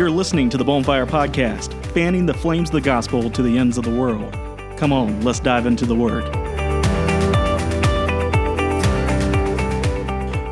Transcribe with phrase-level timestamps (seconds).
[0.00, 3.76] You're listening to the Bonfire Podcast, fanning the flames of the gospel to the ends
[3.76, 4.32] of the world.
[4.78, 6.24] Come on, let's dive into the Word.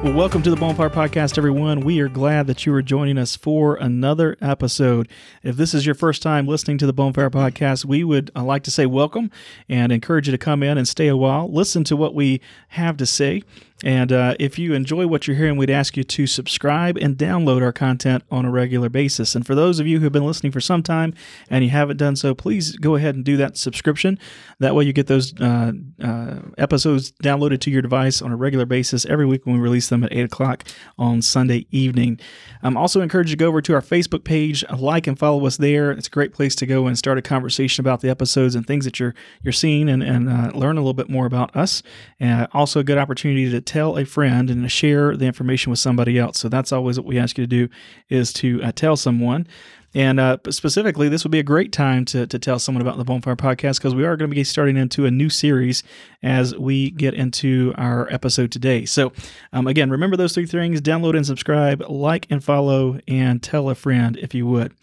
[0.04, 1.80] Well, welcome to the Bonfire Podcast, everyone.
[1.80, 5.08] We are glad that you are joining us for another episode.
[5.42, 8.64] If this is your first time listening to the Bonfire Podcast, we would uh, like
[8.64, 9.30] to say welcome
[9.66, 12.98] and encourage you to come in and stay a while, listen to what we have
[12.98, 13.42] to say.
[13.84, 17.62] And uh, if you enjoy what you're hearing, we'd ask you to subscribe and download
[17.62, 19.36] our content on a regular basis.
[19.36, 21.14] And for those of you who've been listening for some time
[21.48, 24.18] and you haven't done so, please go ahead and do that subscription.
[24.58, 28.66] That way, you get those uh, uh, episodes downloaded to your device on a regular
[28.66, 30.64] basis every week when we release them at 8 o'clock
[30.98, 32.18] on Sunday evening.
[32.62, 35.92] I'm also encouraged to go over to our Facebook page, like and follow us there.
[35.92, 38.84] It's a great place to go and start a conversation about the episodes and things
[38.84, 41.82] that you're you're seeing and, and uh, learn a little bit more about us.
[42.18, 46.18] And also a good opportunity to tell a friend and share the information with somebody
[46.18, 46.38] else.
[46.38, 47.68] So that's always what we ask you to do
[48.08, 49.46] is to uh, tell someone.
[49.94, 53.04] And uh, specifically, this would be a great time to, to tell someone about the
[53.04, 55.82] Bonfire Podcast because we are going to be starting into a new series
[56.22, 58.84] as we get into our episode today.
[58.84, 59.12] So,
[59.52, 63.74] um, again, remember those three things download and subscribe, like and follow, and tell a
[63.74, 64.74] friend if you would.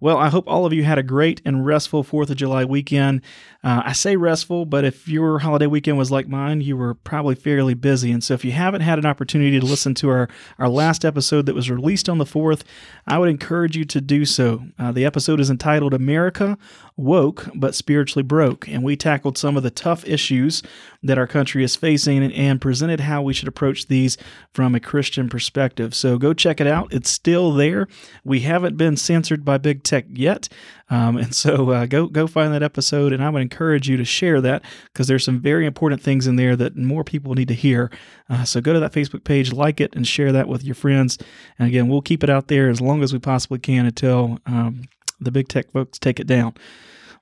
[0.00, 3.20] Well, I hope all of you had a great and restful 4th of July weekend.
[3.64, 7.34] Uh, I say restful, but if your holiday weekend was like mine, you were probably
[7.34, 8.12] fairly busy.
[8.12, 11.46] And so if you haven't had an opportunity to listen to our, our last episode
[11.46, 12.62] that was released on the 4th,
[13.08, 14.62] I would encourage you to do so.
[14.78, 16.56] Uh, the episode is entitled America
[16.96, 18.68] Woke but Spiritually Broke.
[18.68, 20.62] And we tackled some of the tough issues
[21.02, 24.16] that our country is facing and, presented how we should approach these
[24.52, 25.94] from a Christian perspective.
[25.94, 26.92] So go check it out.
[26.92, 27.86] It's still there.
[28.24, 30.48] We haven't been censored by big tech yet.
[30.90, 34.04] Um, and so uh, go go find that episode, and I would encourage you to
[34.04, 37.54] share that because there's some very important things in there that more people need to
[37.54, 37.90] hear.
[38.28, 41.18] Uh, so go to that Facebook page, like it, and share that with your friends.
[41.58, 44.82] And again, we'll keep it out there as long as we possibly can until um,
[45.20, 46.54] the big tech folks take it down.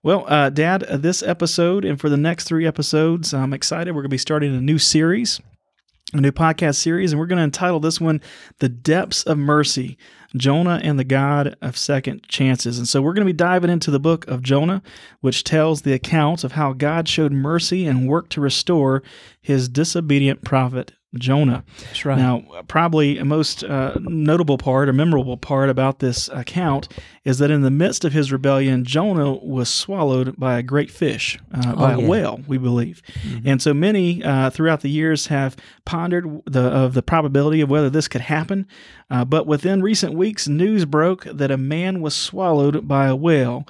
[0.03, 3.93] Well, uh, Dad, uh, this episode and for the next three episodes, I'm excited.
[3.93, 5.41] We're going to be starting a new series
[6.15, 8.21] a new podcast series, and we're going to entitle this one
[8.61, 9.99] The Depths of Mercy
[10.37, 12.79] Jonah and the God of Second Chances.
[12.79, 14.83] And so we're going to be diving into the book of Jonah,
[15.21, 19.03] which tells the account of how God showed mercy and worked to restore
[19.41, 21.65] his disobedient prophet Jonah.
[21.81, 22.19] That's right.
[22.19, 26.89] Now, probably a most uh, notable part, a memorable part about this account
[27.27, 31.37] is that in the midst of his rebellion, Jonah was swallowed by a great fish,
[31.53, 32.05] uh, oh, by yeah.
[32.05, 33.03] a whale, we believe.
[33.15, 33.49] Mm-hmm.
[33.49, 37.91] And so many uh, throughout the years have pondered the of the probability of whether
[37.91, 38.69] this could happen.
[39.11, 43.67] Uh, but within recent weeks, news broke that a man was swallowed by a whale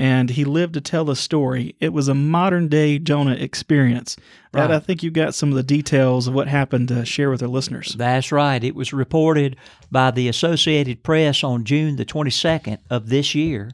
[0.00, 1.76] and he lived to tell the story.
[1.78, 4.16] It was a modern day Jonah experience.
[4.52, 4.70] Right.
[4.70, 7.48] I think you got some of the details of what happened to share with our
[7.48, 7.94] listeners.
[7.98, 8.64] That's right.
[8.64, 9.56] It was reported
[9.90, 13.70] by the Associated Press on June the 22nd of this year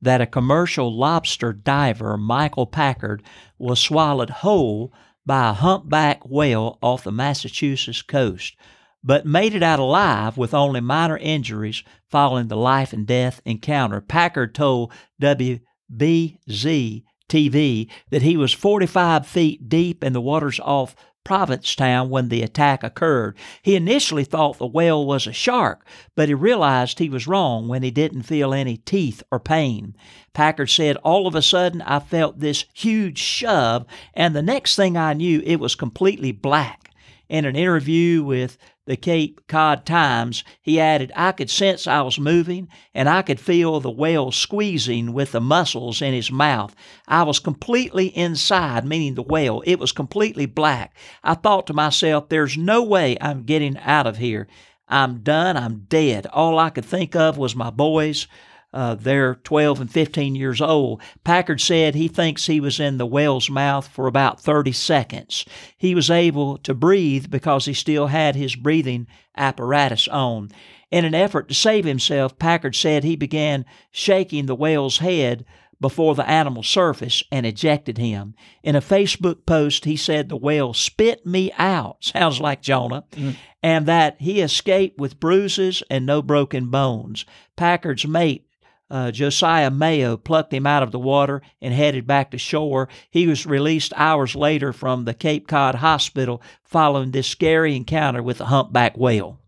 [0.00, 3.22] that a commercial lobster diver, Michael Packard,
[3.58, 4.92] was swallowed whole
[5.26, 8.56] by a humpback whale off the Massachusetts coast,
[9.02, 14.00] but made it out alive with only minor injuries following the life and death encounter.
[14.00, 15.58] Packard told W.
[15.94, 20.96] BZ TV that he was 45 feet deep in the waters off
[21.28, 23.36] Provincetown when the attack occurred.
[23.60, 27.82] He initially thought the whale was a shark, but he realized he was wrong when
[27.82, 29.94] he didn't feel any teeth or pain.
[30.32, 33.84] Packard said, All of a sudden, I felt this huge shove,
[34.14, 36.87] and the next thing I knew, it was completely black.
[37.28, 38.56] In an interview with
[38.86, 43.38] the Cape Cod Times, he added, I could sense I was moving and I could
[43.38, 46.74] feel the whale squeezing with the muscles in his mouth.
[47.06, 49.62] I was completely inside, meaning the whale.
[49.66, 50.96] It was completely black.
[51.22, 54.48] I thought to myself, there's no way I'm getting out of here.
[54.88, 55.58] I'm done.
[55.58, 56.26] I'm dead.
[56.28, 58.26] All I could think of was my boys,
[58.72, 61.00] uh, they're 12 and 15 years old.
[61.24, 65.44] Packard said he thinks he was in the whale's mouth for about 30 seconds.
[65.76, 69.06] He was able to breathe because he still had his breathing
[69.36, 70.50] apparatus on.
[70.90, 75.44] In an effort to save himself, Packard said he began shaking the whale's head
[75.80, 78.34] before the animal surfaced and ejected him.
[78.62, 83.36] In a Facebook post, he said the whale spit me out, sounds like Jonah, mm.
[83.62, 87.24] and that he escaped with bruises and no broken bones.
[87.56, 88.47] Packard's mate
[88.90, 92.88] uh, Josiah Mayo plucked him out of the water and headed back to shore.
[93.10, 98.40] He was released hours later from the Cape Cod Hospital following this scary encounter with
[98.40, 99.38] a humpback whale.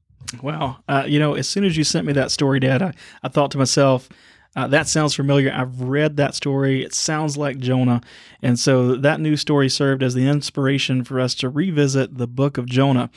[0.42, 0.78] Wow.
[0.88, 3.50] Uh, you know, as soon as you sent me that story, Dad, I, I thought
[3.52, 4.08] to myself,
[4.56, 5.52] uh, that sounds familiar.
[5.52, 6.84] I've read that story.
[6.84, 8.00] It sounds like Jonah.
[8.42, 12.58] And so that news story served as the inspiration for us to revisit the book
[12.58, 13.10] of Jonah.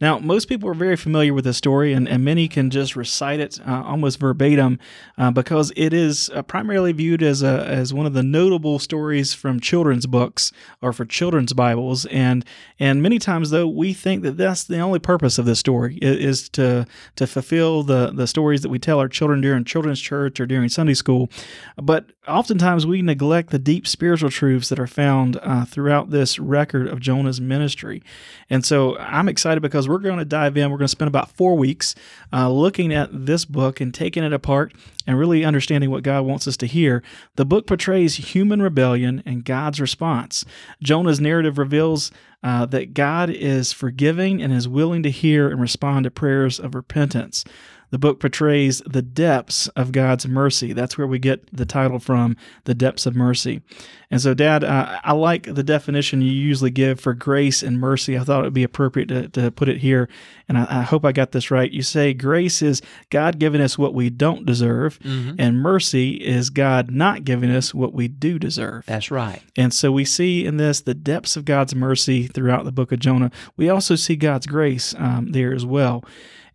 [0.00, 3.38] Now, most people are very familiar with this story, and, and many can just recite
[3.38, 4.78] it uh, almost verbatim
[5.18, 9.34] uh, because it is uh, primarily viewed as, a, as one of the notable stories
[9.34, 12.06] from children's books or for children's Bibles.
[12.06, 12.46] And,
[12.78, 16.48] and many times, though, we think that that's the only purpose of this story is
[16.50, 20.46] to, to fulfill the, the stories that we tell our children during children's church or
[20.46, 21.28] during Sunday school.
[21.76, 26.88] But oftentimes we neglect the deep spiritual truths that are found uh, throughout this record
[26.88, 28.02] of Jonah's ministry.
[28.48, 30.70] And so I'm excited because we're going to dive in.
[30.70, 31.94] We're going to spend about four weeks
[32.32, 34.72] uh, looking at this book and taking it apart
[35.06, 37.02] and really understanding what God wants us to hear.
[37.36, 40.46] The book portrays human rebellion and God's response.
[40.82, 42.10] Jonah's narrative reveals
[42.42, 46.74] uh, that God is forgiving and is willing to hear and respond to prayers of
[46.74, 47.44] repentance.
[47.90, 50.72] The book portrays the depths of God's mercy.
[50.72, 53.62] That's where we get the title from, The Depths of Mercy.
[54.10, 58.18] And so, Dad, uh, I like the definition you usually give for grace and mercy.
[58.18, 60.08] I thought it would be appropriate to, to put it here,
[60.48, 61.70] and I, I, hope I got this right.
[61.70, 65.36] You say grace is God giving us what we don't deserve, mm-hmm.
[65.38, 68.84] and mercy is God not giving us what we do deserve.
[68.86, 69.42] That's right.
[69.56, 72.98] And so we see in this the depths of God's mercy throughout the book of
[72.98, 73.30] Jonah.
[73.56, 76.04] We also see God's grace um, there as well.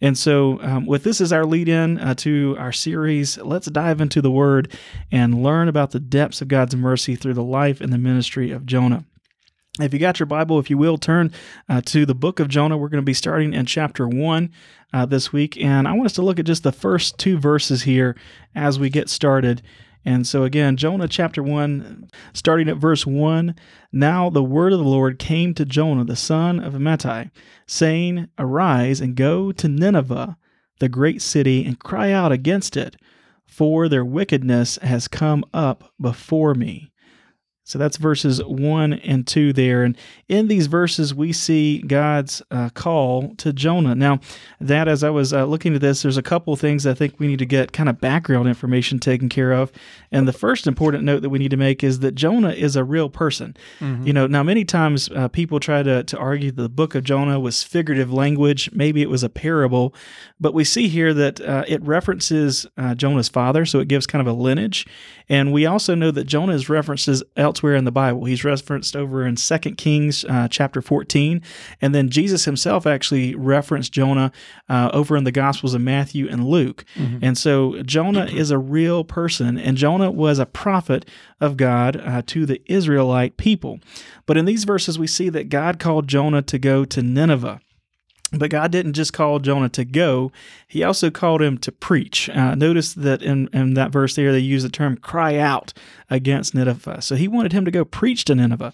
[0.01, 4.01] And so, um, with this as our lead in uh, to our series, let's dive
[4.01, 4.77] into the Word
[5.12, 8.65] and learn about the depths of God's mercy through the life and the ministry of
[8.65, 9.06] Jonah.
[9.80, 11.33] If you got your Bible, if you will, turn
[11.68, 12.77] uh, to the book of Jonah.
[12.77, 14.50] We're going to be starting in chapter 1
[14.94, 15.57] uh, this week.
[15.62, 18.15] And I want us to look at just the first two verses here
[18.56, 19.62] as we get started.
[20.06, 23.56] And so, again, Jonah chapter 1, starting at verse 1
[23.92, 27.31] Now the word of the Lord came to Jonah, the son of Amittai,
[27.66, 30.38] saying, Arise and go to Nineveh,
[30.80, 32.96] the great city, and cry out against it,
[33.48, 36.92] for their wickedness has come up before me.
[37.67, 39.83] So that's verses 1 and 2 there.
[39.83, 39.97] And
[40.29, 43.95] in these verses, we see God's uh, call to Jonah.
[43.95, 44.19] Now,
[44.62, 47.25] that as I was uh, looking at this, there's a couple things I think we
[47.25, 49.71] need to get kind of background information taken care of.
[50.12, 52.83] And the first important note that we need to make is that Jonah is a
[52.83, 53.57] real person.
[53.79, 54.06] Mm-hmm.
[54.06, 57.03] You know, now many times uh, people try to, to argue that the book of
[57.03, 58.69] Jonah was figurative language.
[58.73, 59.95] Maybe it was a parable.
[60.39, 64.21] But we see here that uh, it references uh, Jonah's father, so it gives kind
[64.21, 64.85] of a lineage.
[65.27, 68.25] And we also know that Jonah is references elsewhere in the Bible.
[68.25, 71.42] He's referenced over in 2 Kings uh, chapter 14.
[71.81, 74.31] And then Jesus himself actually referenced Jonah
[74.69, 76.86] uh, over in the Gospels of Matthew and Luke.
[76.96, 77.24] Mm-hmm.
[77.24, 81.06] And so Jonah is a real person, and Jonah was a prophet
[81.40, 83.80] of God uh, to the Israelite people.
[84.25, 87.62] But in these verses, we see that God called Jonah to go to Nineveh.
[88.37, 90.31] But God didn't just call Jonah to go,
[90.67, 92.29] he also called him to preach.
[92.29, 95.73] Uh, notice that in, in that verse there, they use the term cry out
[96.09, 97.01] against Nineveh.
[97.01, 98.73] So he wanted him to go preach to Nineveh.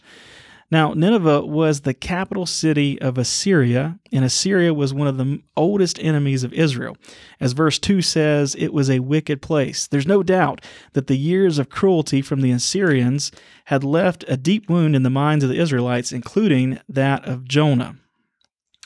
[0.72, 6.00] Now, Nineveh was the capital city of Assyria, and Assyria was one of the oldest
[6.02, 6.96] enemies of Israel.
[7.42, 9.86] As verse 2 says, it was a wicked place.
[9.86, 10.62] There's no doubt
[10.94, 13.34] that the years of cruelty from the Assyrians
[13.66, 17.98] had left a deep wound in the minds of the Israelites, including that of Jonah.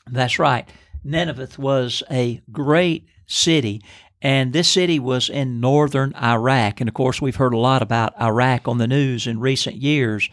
[0.10, 0.68] That's right.
[1.04, 3.82] Nineveh was a great city,
[4.22, 6.82] and this city was in northern Iraq.
[6.82, 10.30] And of course, we've heard a lot about Iraq on the news in recent years.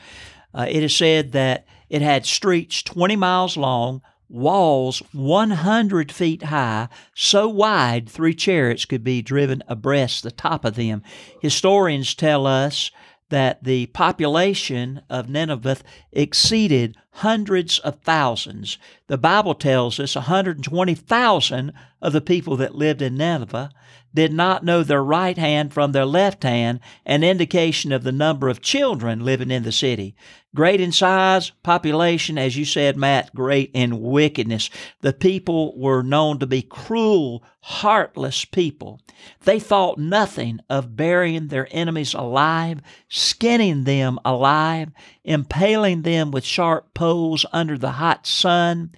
[0.54, 6.88] Uh, it is said that it had streets 20 miles long, walls 100 feet high,
[7.14, 11.02] so wide three chariots could be driven abreast the top of them.
[11.40, 12.90] Historians tell us
[13.32, 15.78] that the population of Nineveh
[16.12, 18.76] exceeded hundreds of thousands.
[19.06, 21.72] The Bible tells us 120,000
[22.02, 23.70] of the people that lived in Nineveh
[24.14, 28.49] did not know their right hand from their left hand, an indication of the number
[28.49, 30.14] of children living in the city.
[30.54, 34.69] Great in size, population, as you said, Matt, great in wickedness.
[35.00, 39.00] The people were known to be cruel, heartless people.
[39.45, 44.90] They thought nothing of burying their enemies alive, skinning them alive,
[45.25, 48.92] impaling them with sharp poles under the hot sun.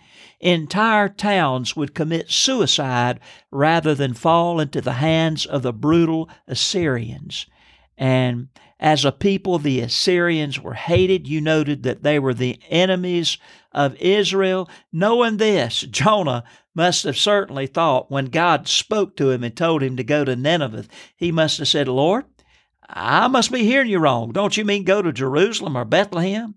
[0.44, 3.18] Entire towns would commit suicide
[3.50, 7.46] rather than fall into the hands of the brutal Assyrians.
[7.96, 8.48] And
[8.78, 11.26] as a people, the Assyrians were hated.
[11.26, 13.38] You noted that they were the enemies
[13.72, 14.68] of Israel.
[14.92, 19.96] Knowing this, Jonah must have certainly thought when God spoke to him and told him
[19.96, 20.84] to go to Nineveh,
[21.16, 22.26] he must have said, Lord,
[22.86, 24.32] I must be hearing you wrong.
[24.32, 26.56] Don't you mean go to Jerusalem or Bethlehem?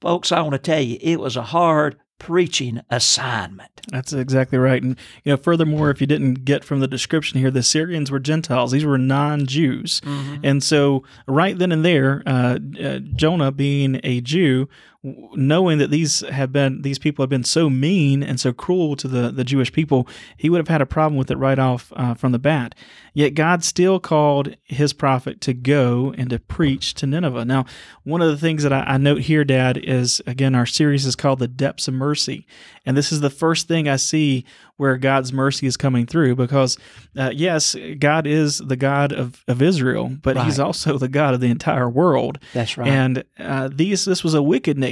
[0.00, 3.80] Folks, I want to tell you, it was a hard preaching assignment.
[3.88, 4.80] That's exactly right.
[4.80, 8.20] And you know, furthermore, if you didn't get from the description here, the Syrians were
[8.20, 10.00] Gentiles; these were non-Jews,
[10.44, 14.68] and so right then and there, uh, uh, Jonah, being a Jew,
[15.02, 19.08] knowing that these have been these people have been so mean and so cruel to
[19.08, 22.14] the the Jewish people, he would have had a problem with it right off uh,
[22.14, 22.74] from the bat.
[23.14, 27.44] Yet God still called His prophet to go and to preach to Nineveh.
[27.44, 27.64] Now,
[28.04, 31.16] one of the things that I, I note here, Dad, is again our series is
[31.16, 32.46] called the Depths of Mercy,
[32.84, 34.44] and this is the first thing I see
[34.80, 36.78] where God's mercy is coming through because,
[37.14, 41.40] uh, yes, God is the God of, of Israel, but He's also the God of
[41.40, 42.38] the entire world.
[42.54, 42.88] That's right.
[42.88, 44.89] And uh, these this was a wicked nation,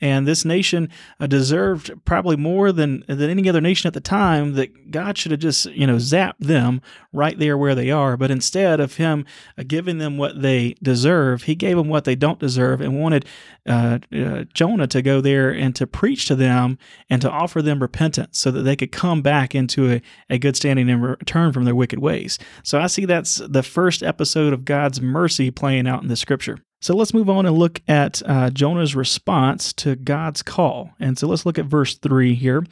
[0.00, 4.54] and this nation uh, deserved probably more than than any other nation at the time.
[4.54, 6.80] That God should have just you know zapped them
[7.12, 9.24] right there where they are, but instead of Him
[9.56, 13.24] uh, giving them what they deserve, He gave them what they don't deserve, and wanted
[13.66, 17.80] uh, uh, Jonah to go there and to preach to them and to offer them
[17.80, 21.64] repentance, so that they could come back into a, a good standing and return from
[21.64, 22.38] their wicked ways.
[22.62, 26.58] So I see that's the first episode of God's mercy playing out in the Scripture.
[26.78, 30.90] So let's move on and look at uh, Jonah's response to God's call.
[31.00, 32.64] And so let's look at verse 3 here.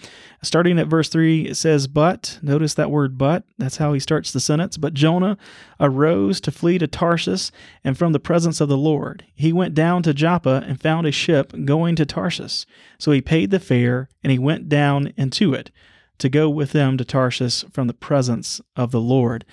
[0.43, 4.31] Starting at verse 3, it says, But, notice that word but, that's how he starts
[4.31, 4.77] the sentence.
[4.77, 5.39] But Jonah
[5.81, 7.51] arose to flee to Tarsus
[7.83, 9.25] and from the presence of the Lord.
[9.35, 12.67] He went down to Joppa and found a ship going to Tarsus.
[12.99, 15.71] So he paid the fare and he went down into it
[16.19, 19.45] to go with them to Tarshish from the presence of the Lord.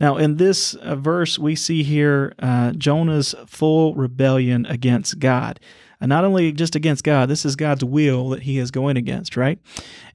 [0.00, 5.60] Now, in this uh, verse, we see here uh, Jonah's full rebellion against God.
[6.00, 9.36] And not only just against God, this is God's will that he is going against,
[9.36, 9.58] right?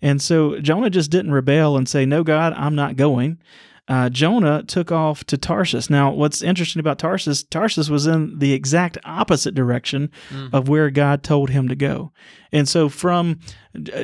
[0.02, 3.38] And so Jonah just didn't rebel and say, No, God, I'm not going.
[3.88, 5.90] Uh, Jonah took off to Tarsus.
[5.90, 10.10] Now, what's interesting about Tarsus, Tarsus was in the exact opposite direction
[10.52, 12.12] of where God told him to go.
[12.52, 13.40] And so, from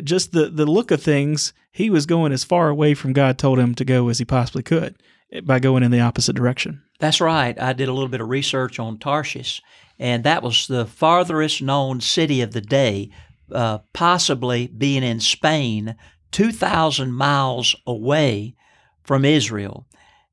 [0.03, 3.57] just the, the look of things, he was going as far away from God told
[3.57, 6.83] him to go as he possibly could eh, by going in the opposite direction.
[6.99, 7.59] That's right.
[7.59, 9.61] I did a little bit of research on Tarsus,
[9.97, 13.09] and that was the farthest known city of the day,
[13.51, 15.95] uh, possibly being in Spain,
[16.31, 18.55] 2,000 miles away
[19.03, 19.87] from Israel.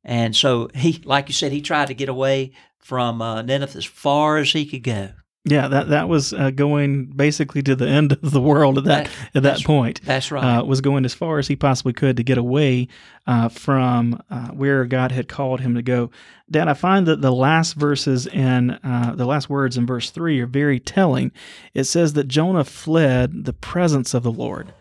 [0.04, 3.84] And so he, like you said, he tried to get away from uh, Nineveh as
[3.84, 5.10] far as he could go.
[5.44, 9.04] Yeah, that that was uh, going basically to the end of the world at that,
[9.06, 10.00] That- at that point.
[10.04, 10.58] That's right.
[10.58, 12.88] Uh, was going as far as he possibly could to get away
[13.26, 16.10] uh, from uh, where God had called him to go.
[16.50, 20.38] Dad, I find that the last verses in uh, the last words in verse three
[20.40, 21.32] are very telling.
[21.72, 24.74] It says that Jonah fled the presence of the Lord.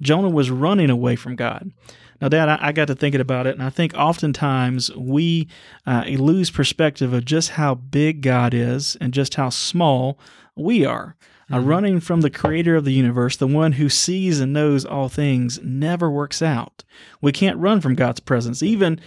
[0.00, 1.72] Jonah was running away from God.
[2.22, 5.48] Now, Dad, I, I got to thinking about it, and I think oftentimes we
[5.84, 10.20] uh, lose perspective of just how big God is and just how small
[10.54, 11.16] we are.
[11.52, 15.08] Uh, running from the creator of the universe, the one who sees and knows all
[15.08, 16.84] things, never works out.
[17.20, 19.00] We can't run from God's presence, even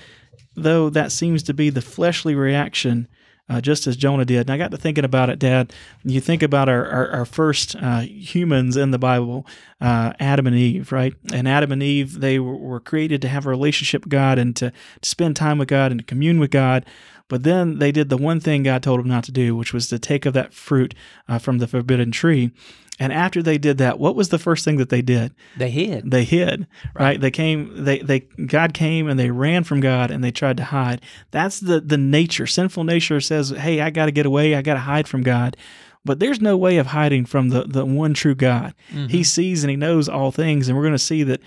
[0.54, 3.08] though that seems to be the fleshly reaction,
[3.50, 4.42] uh, just as Jonah did.
[4.42, 5.72] And I got to thinking about it, Dad.
[6.04, 9.46] You think about our, our, our first uh, humans in the Bible,
[9.80, 11.14] uh, Adam and Eve, right?
[11.32, 14.56] And Adam and Eve, they were, were created to have a relationship with God and
[14.56, 14.72] to,
[15.02, 16.86] to spend time with God and to commune with God.
[17.28, 19.88] But then they did the one thing God told them not to do, which was
[19.90, 20.94] to take of that fruit
[21.28, 22.52] uh, from the forbidden tree.
[23.00, 25.34] And after they did that, what was the first thing that they did?
[25.58, 26.10] they hid.
[26.12, 27.20] They hid, right?
[27.20, 30.64] They came, they, they, God came and they ran from God and they tried to
[30.64, 31.02] hide.
[31.32, 32.48] That's the, the nature.
[32.48, 34.56] Sinful nature says, hey, I got to get away.
[34.56, 35.58] I got to hide from God.
[36.06, 38.76] But there's no way of hiding from the, the one true God.
[39.10, 40.68] He sees and he knows all things.
[40.68, 41.42] And we're going to see that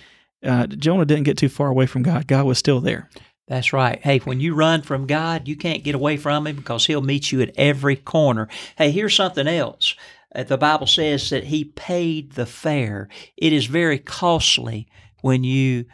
[0.45, 2.27] uh, Jonah didn't get too far away from God.
[2.27, 3.09] God was still there.
[3.47, 3.99] That's right.
[4.03, 7.33] Hey, when you run from God, you can't get away from Him because He'll meet
[7.33, 8.49] you at every corner.
[8.77, 9.95] Hey, here's something else.
[10.35, 13.09] Uh, The Bible says that He paid the fare.
[13.37, 14.89] It is very costly
[15.23, 15.85] when you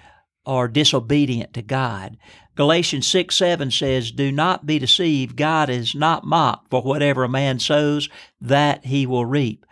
[0.47, 2.17] are disobedient to God.
[2.57, 5.37] Galatians 6 7 says, Do not be deceived.
[5.37, 8.09] God is not mocked, for whatever a man sows,
[8.41, 9.67] that he will reap.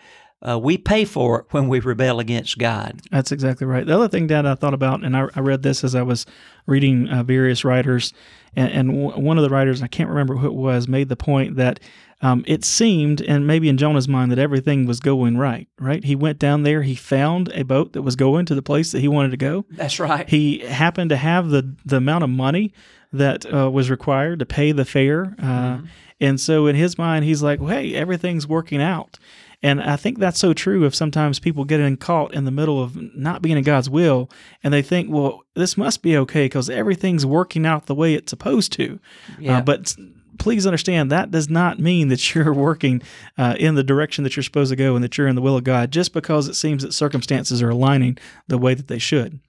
[0.47, 3.01] Uh, we pay for it when we rebel against God.
[3.13, 3.87] That's exactly right.
[3.87, 6.27] The other thing, Dad, I thought about, and I, I read this as I was
[6.67, 8.13] reading uh, various writers,
[8.57, 11.15] and, and w- one of the writers, I can't remember who it was, made the
[11.17, 11.79] point that
[12.23, 15.69] um, it seemed, and maybe in Jonah's mind, that everything was going right.
[15.79, 16.03] Right?
[16.05, 19.01] He went down there, he found a boat that was going to the place that
[19.01, 19.65] he wanted to go.
[19.71, 20.29] That's right.
[20.29, 22.73] He happened to have the the amount of money
[23.13, 25.79] that uh, was required to pay the fare, uh,
[26.21, 29.19] and so in his mind, he's like, well, "Hey, everything's working out."
[29.65, 30.85] And I think that's so true.
[30.85, 34.29] If sometimes people get in caught in the middle of not being in God's will,
[34.65, 38.31] and they think, "Well, this must be okay because everything's working out the way it's
[38.31, 38.99] supposed to,"
[39.39, 39.59] Yeah.
[39.59, 39.95] uh, but
[40.39, 43.03] please understand that does not mean that you're working
[43.39, 45.57] uh, in the direction that you're supposed to go and that you're in the will
[45.57, 49.41] of God just because it seems that circumstances are aligning the way that they should.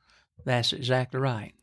[0.46, 1.54] That's exactly right.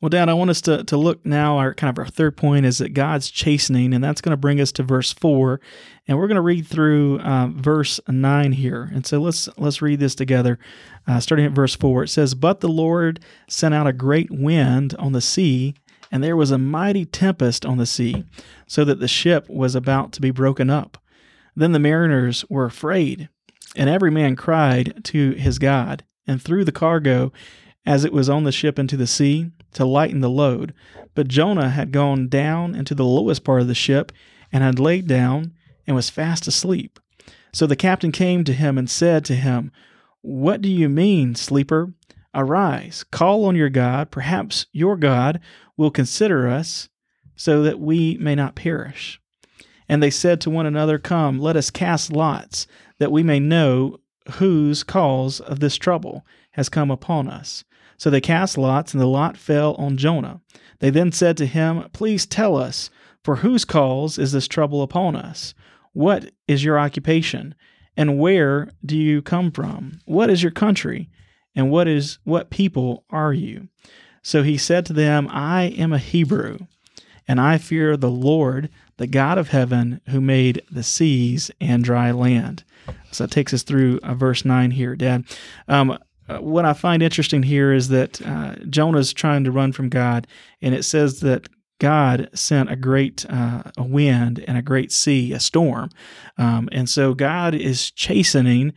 [0.00, 1.58] Well, Dad, I want us to, to look now.
[1.58, 4.58] Our kind of our third point is that God's chastening, and that's going to bring
[4.58, 5.60] us to verse four,
[6.08, 8.90] and we're going to read through uh, verse nine here.
[8.94, 10.58] And so let's let's read this together,
[11.06, 12.04] uh, starting at verse four.
[12.04, 15.74] It says, "But the Lord sent out a great wind on the sea,
[16.10, 18.24] and there was a mighty tempest on the sea,
[18.66, 20.98] so that the ship was about to be broken up.
[21.54, 23.28] Then the mariners were afraid,
[23.76, 27.32] and every man cried to his God, and threw the cargo."
[27.86, 30.74] As it was on the ship into the sea, to lighten the load.
[31.14, 34.12] But Jonah had gone down into the lowest part of the ship
[34.52, 35.52] and had laid down
[35.86, 36.98] and was fast asleep.
[37.52, 39.72] So the captain came to him and said to him,
[40.20, 41.92] What do you mean, sleeper?
[42.34, 44.10] Arise, call on your God.
[44.10, 45.40] Perhaps your God
[45.76, 46.88] will consider us
[47.34, 49.20] so that we may not perish.
[49.88, 52.66] And they said to one another, Come, let us cast lots,
[52.98, 53.98] that we may know
[54.32, 57.64] whose cause of this trouble has come upon us.
[57.96, 60.40] So they cast lots, and the lot fell on Jonah.
[60.78, 62.88] They then said to him, Please tell us,
[63.24, 65.54] for whose cause is this trouble upon us?
[65.92, 67.54] What is your occupation?
[67.96, 70.00] And where do you come from?
[70.06, 71.10] What is your country?
[71.60, 73.68] And what is what people are you?
[74.22, 76.58] So he said to them, I am a Hebrew,
[77.28, 82.12] and I fear the Lord, the God of heaven, who made the seas and dry
[82.12, 82.64] land.
[83.10, 85.24] So that takes us through uh, verse 9 here, Dad.
[85.68, 85.98] Um,
[86.28, 90.26] uh, what I find interesting here is that uh, Jonah's trying to run from God,
[90.62, 91.46] and it says that
[91.78, 95.90] God sent a great uh, a wind and a great sea, a storm,
[96.38, 98.72] um, and so God is chastening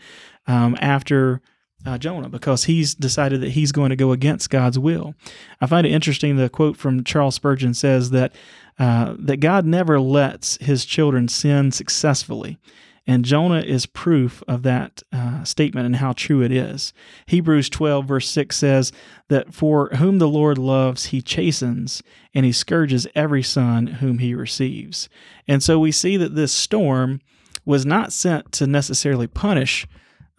[0.47, 1.39] um, after.
[1.85, 5.15] Uh, Jonah, because he's decided that he's going to go against God's will.
[5.59, 6.37] I find it interesting.
[6.37, 8.33] The quote from Charles Spurgeon says that
[8.79, 12.57] uh, that God never lets His children sin successfully.
[13.05, 16.93] And Jonah is proof of that uh, statement and how true it is.
[17.25, 18.91] Hebrews 12, verse 6 says
[19.27, 22.01] that for whom the Lord loves, he chastens,
[22.33, 25.09] and he scourges every son whom he receives.
[25.49, 27.19] And so we see that this storm
[27.65, 29.85] was not sent to necessarily punish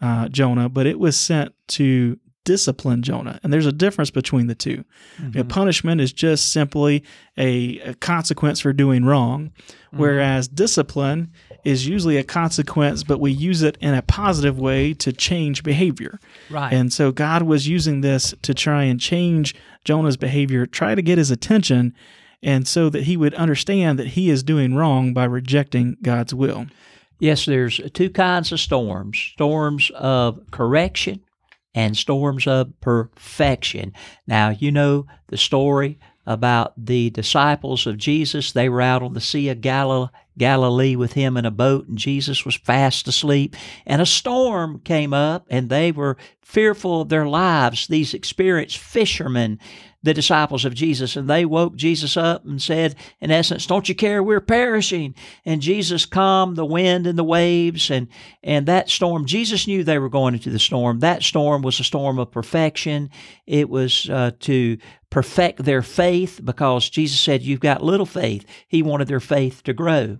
[0.05, 3.39] uh, Jonah, but it was sent to discipline Jonah.
[3.41, 4.85] And there's a difference between the 2
[5.17, 5.47] mm-hmm.
[5.47, 7.03] punishment is just simply
[7.37, 9.97] a, a, consequence for doing wrong, mm-hmm.
[9.97, 11.31] whereas discipline
[11.63, 16.19] is usually a consequence, but we use it in a positive way to change behavior.
[16.51, 16.71] Right.
[16.71, 21.17] And so God was using this to try and change Jonah's behavior, try to get
[21.17, 21.95] his attention,
[22.43, 26.67] and so that he would understand that he is doing wrong by rejecting God's will.
[27.19, 31.21] Yes, there's two kinds of storms storms of correction
[31.73, 33.93] and storms of perfection.
[34.27, 38.51] Now, you know the story about the disciples of Jesus.
[38.51, 41.97] They were out on the Sea of Galilee, Galilee with him in a boat, and
[41.97, 43.55] Jesus was fast asleep.
[43.85, 47.87] And a storm came up, and they were fearful of their lives.
[47.87, 49.59] These experienced fishermen
[50.05, 53.95] the disciples of Jesus, and they woke Jesus up and said, in essence, "Don't you
[53.95, 54.21] care?
[54.21, 58.07] We're perishing." And Jesus calmed the wind and the waves, and
[58.43, 59.25] and that storm.
[59.25, 60.99] Jesus knew they were going into the storm.
[60.99, 63.09] That storm was a storm of perfection.
[63.47, 64.77] It was uh, to
[65.09, 69.73] perfect their faith because Jesus said, "You've got little faith." He wanted their faith to
[69.73, 70.19] grow.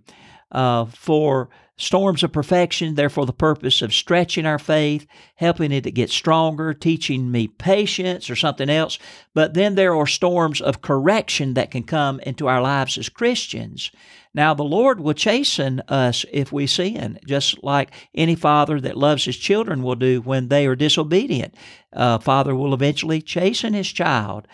[0.52, 5.92] Uh, for storms of perfection, therefore, the purpose of stretching our faith, helping it to
[5.92, 8.98] get stronger, teaching me patience or something else.
[9.34, 13.92] But then there are storms of correction that can come into our lives as Christians.
[14.34, 19.24] Now, the Lord will chasten us if we sin, just like any father that loves
[19.24, 21.56] his children will do when they are disobedient.
[21.94, 24.46] Uh, father will eventually chasten his child.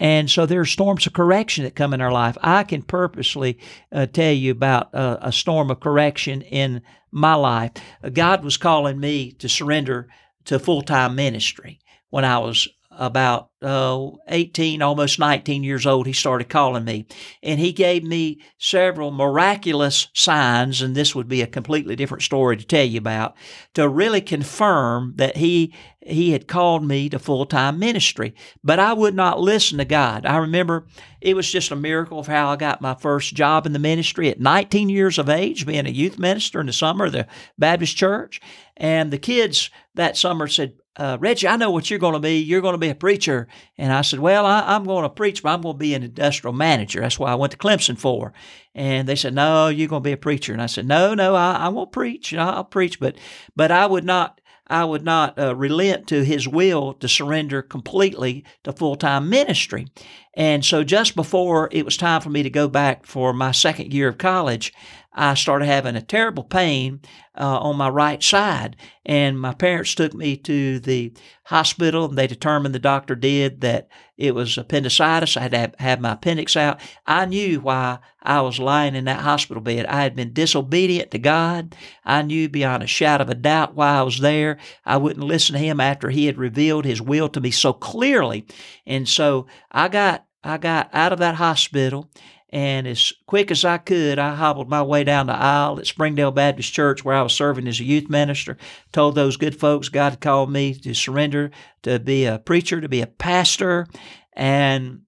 [0.00, 2.38] And so there are storms of correction that come in our life.
[2.40, 3.58] I can purposely
[3.92, 6.80] uh, tell you about uh, a storm of correction in
[7.12, 7.72] my life.
[8.12, 10.08] God was calling me to surrender
[10.46, 12.66] to full time ministry when I was
[13.00, 17.06] about uh, 18, almost 19 years old, he started calling me.
[17.42, 22.58] And he gave me several miraculous signs, and this would be a completely different story
[22.58, 23.36] to tell you about,
[23.72, 28.34] to really confirm that he he had called me to full time ministry.
[28.64, 30.24] But I would not listen to God.
[30.24, 30.86] I remember
[31.20, 34.30] it was just a miracle of how I got my first job in the ministry
[34.30, 37.26] at 19 years of age, being a youth minister in the summer of the
[37.58, 38.40] Baptist church.
[38.76, 42.40] And the kids that summer said, uh, Reggie, I know what you're going to be.
[42.40, 43.48] You're going to be a preacher.
[43.78, 46.02] And I said, Well, I, am going to preach, but I'm going to be an
[46.02, 47.00] industrial manager.
[47.00, 48.34] That's why I went to Clemson for.
[48.74, 50.52] And they said, No, you're going to be a preacher.
[50.52, 52.34] And I said, No, no, I, I won't preach.
[52.34, 53.16] I'll preach, but
[53.56, 54.40] but I would not.
[54.66, 59.88] I would not uh, relent to his will to surrender completely to full time ministry.
[60.34, 63.92] And so, just before it was time for me to go back for my second
[63.92, 64.72] year of college,
[65.12, 67.00] I started having a terrible pain
[67.36, 68.76] uh, on my right side.
[69.04, 71.12] And my parents took me to the
[71.44, 72.04] hospital.
[72.04, 75.36] And they determined the doctor did that it was appendicitis.
[75.36, 76.80] I had to have, my appendix out.
[77.06, 79.86] I knew why I was lying in that hospital bed.
[79.86, 81.74] I had been disobedient to God.
[82.04, 84.58] I knew beyond a shadow of a doubt why I was there.
[84.84, 88.46] I wouldn't listen to Him after He had revealed His will to me so clearly.
[88.86, 92.08] And so I got I got out of that hospital
[92.52, 96.32] and as quick as I could, I hobbled my way down the aisle at Springdale
[96.32, 98.56] Baptist Church where I was serving as a youth minister.
[98.92, 102.88] Told those good folks God had called me to surrender to be a preacher, to
[102.88, 103.86] be a pastor.
[104.32, 105.02] And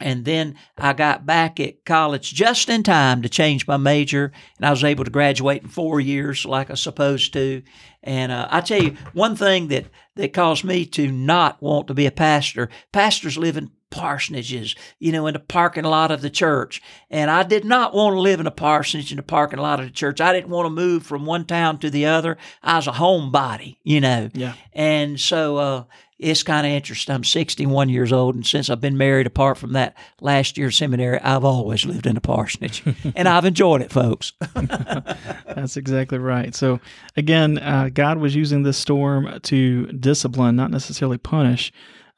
[0.00, 4.66] and then I got back at college just in time to change my major, and
[4.66, 7.62] I was able to graduate in four years like I supposed to.
[8.02, 11.94] And uh, I tell you, one thing that, that caused me to not want to
[11.94, 16.30] be a pastor pastors live in parsonages, you know, in the parking lot of the
[16.30, 16.82] church.
[17.10, 19.86] And I did not want to live in a parsonage in the parking lot of
[19.86, 20.20] the church.
[20.20, 22.38] I didn't want to move from one town to the other.
[22.62, 24.30] I was a homebody, you know.
[24.32, 24.54] Yeah.
[24.72, 25.84] And so uh,
[26.22, 27.14] it's kind of interesting.
[27.14, 31.20] I'm 61 years old, and since I've been married, apart from that last year seminary,
[31.20, 32.84] I've always lived in a parsonage,
[33.16, 34.32] and I've enjoyed it, folks.
[34.54, 36.54] That's exactly right.
[36.54, 36.80] So,
[37.16, 41.72] again, uh, God was using this storm to discipline, not necessarily punish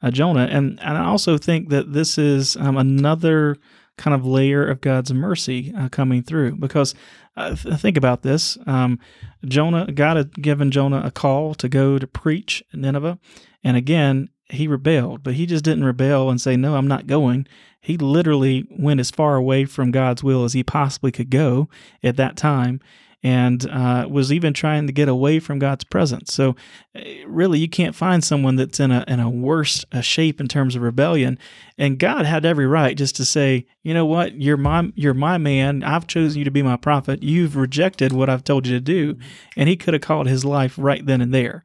[0.05, 0.47] uh, Jonah.
[0.49, 3.57] And, and I also think that this is um, another
[3.97, 6.93] kind of layer of God's mercy uh, coming through because
[7.35, 8.57] uh, th- think about this.
[8.67, 8.99] Um,
[9.43, 13.17] Jonah, God had given Jonah a call to go to preach in Nineveh.
[13.63, 17.47] And again, he rebelled, but he just didn't rebel and say, No, I'm not going.
[17.81, 21.67] He literally went as far away from God's will as he possibly could go
[22.03, 22.79] at that time
[23.25, 26.31] and uh, was even trying to get away from God's presence.
[26.31, 26.55] So,
[26.93, 30.47] eh, really, you can't find someone that's in a in a worse a shape in
[30.47, 31.39] terms of rebellion.
[31.75, 35.39] And God had every right just to say, you know what, you're my you're my
[35.39, 35.83] man.
[35.83, 37.23] I've chosen you to be my prophet.
[37.23, 39.17] You've rejected what I've told you to do,
[39.57, 41.63] and He could have called his life right then and there.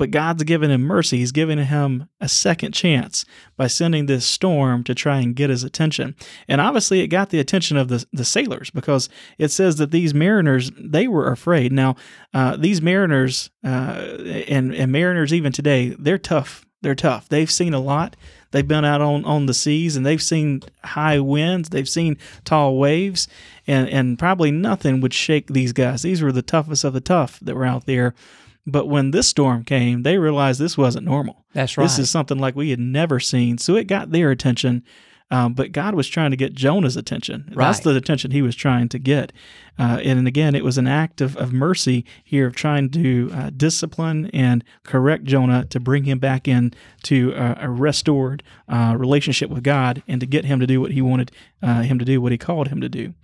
[0.00, 1.18] But God's given him mercy.
[1.18, 3.26] He's given him a second chance
[3.58, 6.16] by sending this storm to try and get his attention.
[6.48, 10.14] And obviously, it got the attention of the, the sailors because it says that these
[10.14, 11.70] mariners, they were afraid.
[11.70, 11.96] Now,
[12.32, 14.16] uh, these mariners, uh,
[14.48, 16.64] and, and mariners even today, they're tough.
[16.80, 17.28] They're tough.
[17.28, 18.16] They've seen a lot.
[18.52, 21.68] They've been out on, on the seas and they've seen high winds.
[21.68, 23.28] They've seen tall waves,
[23.66, 26.00] and, and probably nothing would shake these guys.
[26.00, 28.14] These were the toughest of the tough that were out there
[28.66, 31.44] but when this storm came, they realized this wasn't normal.
[31.52, 31.84] That's right.
[31.84, 33.58] This is something like we had never seen.
[33.58, 34.84] So it got their attention.
[35.32, 37.52] Um, but God was trying to get Jonah's attention.
[37.54, 37.66] Right.
[37.66, 39.32] That's the attention he was trying to get.
[39.78, 43.50] Uh, and again, it was an act of, of mercy here of trying to uh,
[43.56, 49.50] discipline and correct Jonah to bring him back in to uh, a restored uh, relationship
[49.50, 51.30] with God and to get him to do what he wanted
[51.62, 53.14] uh, him to do, what he called him to do.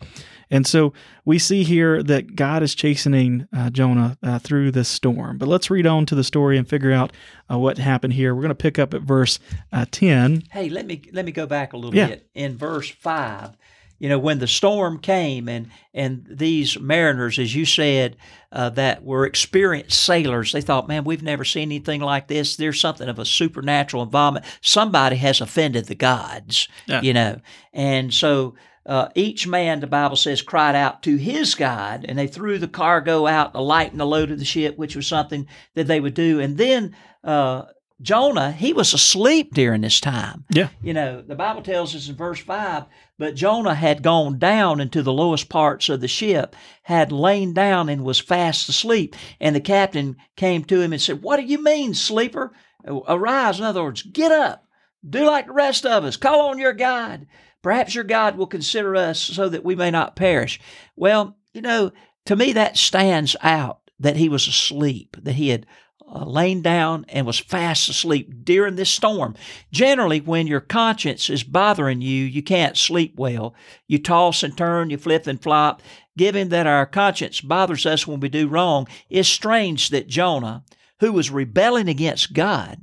[0.50, 0.92] And so
[1.24, 5.38] we see here that God is chastening uh, Jonah uh, through this storm.
[5.38, 7.12] But let's read on to the story and figure out
[7.50, 8.34] uh, what happened here.
[8.34, 9.38] We're going to pick up at verse
[9.72, 10.44] uh, 10.
[10.52, 12.06] Hey, let me let me go back a little Yeah.
[12.08, 12.28] bit.
[12.34, 13.56] In verse 5,
[13.98, 18.16] you know, when the storm came and and these mariners, as you said,
[18.52, 22.56] uh, that were experienced sailors, they thought, man, we've never seen anything like this.
[22.56, 24.44] There's something of a supernatural involvement.
[24.60, 27.00] Somebody has offended the gods, Yeah.
[27.00, 27.40] you know.
[27.72, 28.54] And so
[28.86, 32.68] uh, each man, the Bible says, cried out to his God, and they threw the
[32.68, 36.14] cargo out to lighten the load of the ship, which was something that they would
[36.14, 36.40] do.
[36.40, 37.64] And then uh,
[38.00, 40.44] Jonah, he was asleep during this time.
[40.50, 40.68] Yeah.
[40.82, 42.86] You know, the Bible tells us in verse 5
[43.18, 47.88] but Jonah had gone down into the lowest parts of the ship, had lain down
[47.88, 49.16] and was fast asleep.
[49.40, 52.52] And the captain came to him and said, What do you mean, sleeper?
[52.86, 54.64] Arise, in other words, get up.
[55.08, 56.16] Do like the rest of us.
[56.16, 57.26] Call on your God.
[57.66, 60.60] Perhaps your God will consider us so that we may not perish.
[60.94, 61.90] Well, you know,
[62.26, 65.66] to me that stands out that he was asleep, that he had
[66.08, 69.34] uh, lain down and was fast asleep during this storm.
[69.72, 73.52] Generally, when your conscience is bothering you, you can't sleep well.
[73.88, 75.82] You toss and turn, you flip and flop.
[76.16, 80.62] Given that our conscience bothers us when we do wrong, it's strange that Jonah,
[81.00, 82.82] who was rebelling against God,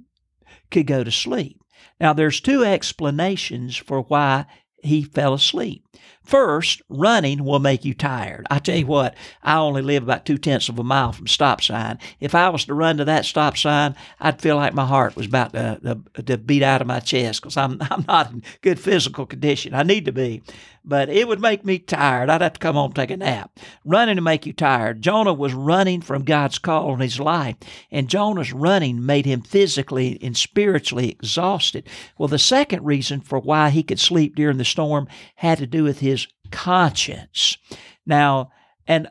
[0.71, 1.61] could go to sleep.
[2.01, 4.45] Now, there's two explanations for why
[4.83, 5.85] he fell asleep.
[6.23, 8.47] First, running will make you tired.
[8.49, 11.61] I tell you what, I only live about two tenths of a mile from stop
[11.61, 11.99] sign.
[12.21, 15.25] If I was to run to that stop sign, I'd feel like my heart was
[15.25, 15.79] about to,
[16.15, 19.73] to, to beat out of my chest because I'm, I'm not in good physical condition.
[19.73, 20.41] I need to be.
[20.85, 22.29] But it would make me tired.
[22.29, 23.57] I'd have to come home and take a nap.
[23.85, 25.01] Running to make you tired.
[25.01, 27.55] Jonah was running from God's call on his life,
[27.89, 31.87] and Jonah's running made him physically and spiritually exhausted.
[32.17, 35.82] Well, the second reason for why he could sleep during the storm had to do
[35.83, 37.57] with his conscience.
[38.05, 38.51] Now,
[38.87, 39.09] an,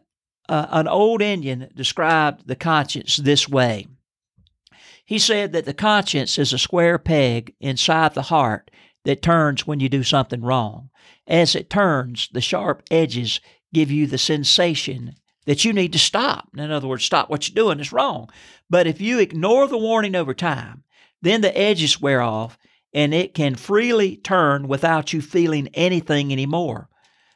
[0.49, 3.87] uh, an old Indian described the conscience this way.
[5.05, 8.71] He said that the conscience is a square peg inside the heart
[9.05, 10.91] that turns when you do something wrong.
[11.27, 13.41] As it turns, the sharp edges
[13.73, 15.15] give you the sensation
[15.47, 16.49] that you need to stop.
[16.57, 18.31] In other words, stop what you're doing is wrong.
[18.71, 20.85] But if you ignore the warning over time,
[21.21, 22.59] then the edges wear off
[22.93, 26.89] and it can freely turn without you feeling anything anymore.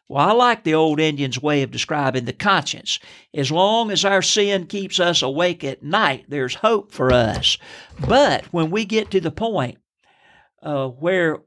[0.08, 3.00] Well, I like the old Indian's way of describing the conscience.
[3.34, 7.58] As long as our sin keeps us awake at night, there's hope for us.
[8.06, 9.78] But when we get to the point
[10.62, 11.38] uh, where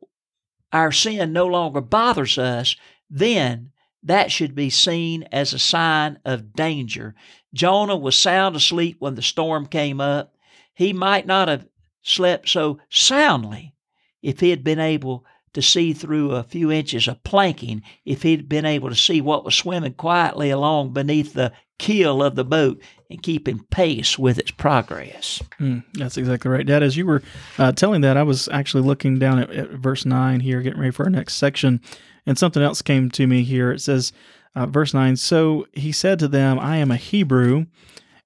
[0.74, 2.76] our sin no longer bothers us,
[3.10, 3.72] then
[4.04, 7.16] that should be seen as a sign of danger.
[7.54, 10.36] Jonah was sound asleep when the storm came up.
[10.74, 11.68] He might not have
[12.02, 13.74] slept so soundly
[14.22, 18.48] if he had been able to see through a few inches of planking if he'd
[18.48, 22.82] been able to see what was swimming quietly along beneath the keel of the boat
[23.10, 25.42] and keeping pace with its progress.
[25.60, 26.84] Mm, that's exactly right, Dad.
[26.84, 27.24] As you were
[27.58, 30.92] uh, telling that, I was actually looking down at, at, verse 9 here, getting ready
[30.92, 31.82] for our next section,
[32.26, 33.72] and something else came to me here.
[33.72, 34.14] It says,
[34.56, 37.66] uh, verse 9, So he said to them, I am a Hebrew.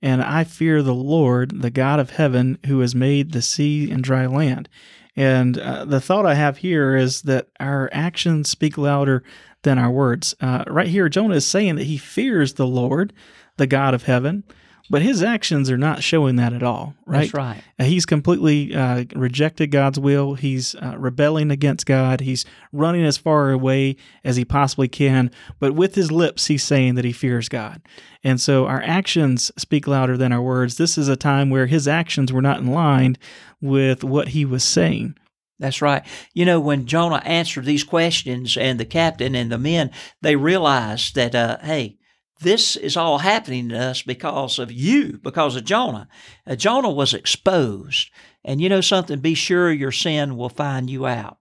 [0.01, 4.03] And I fear the Lord, the God of heaven, who has made the sea and
[4.03, 4.67] dry land.
[5.15, 9.23] And uh, the thought I have here is that our actions speak louder
[9.61, 10.35] than our words.
[10.41, 13.13] Uh, right here, Jonah is saying that he fears the Lord,
[13.57, 14.43] the God of heaven,
[14.89, 17.21] but his actions are not showing that at all, right?
[17.21, 17.63] That's right.
[17.79, 20.33] Uh, he's completely uh, rejected God's will.
[20.33, 22.21] He's uh, rebelling against God.
[22.21, 25.31] He's running as far away as he possibly can.
[25.59, 27.81] But with his lips, he's saying that he fears God.
[28.23, 30.77] And so our actions speak louder than our words.
[30.77, 33.17] This is a time where his actions were not in line
[33.61, 35.15] with what he was saying.
[35.59, 36.05] That's right.
[36.33, 39.91] You know, when Jonah answered these questions and the captain and the men,
[40.21, 41.97] they realized that, uh, hey,
[42.43, 46.07] this is all happening to us because of you, because of Jonah.
[46.45, 48.11] Uh, Jonah was exposed.
[48.45, 49.19] And you know something?
[49.19, 51.37] Be sure your sin will find you out.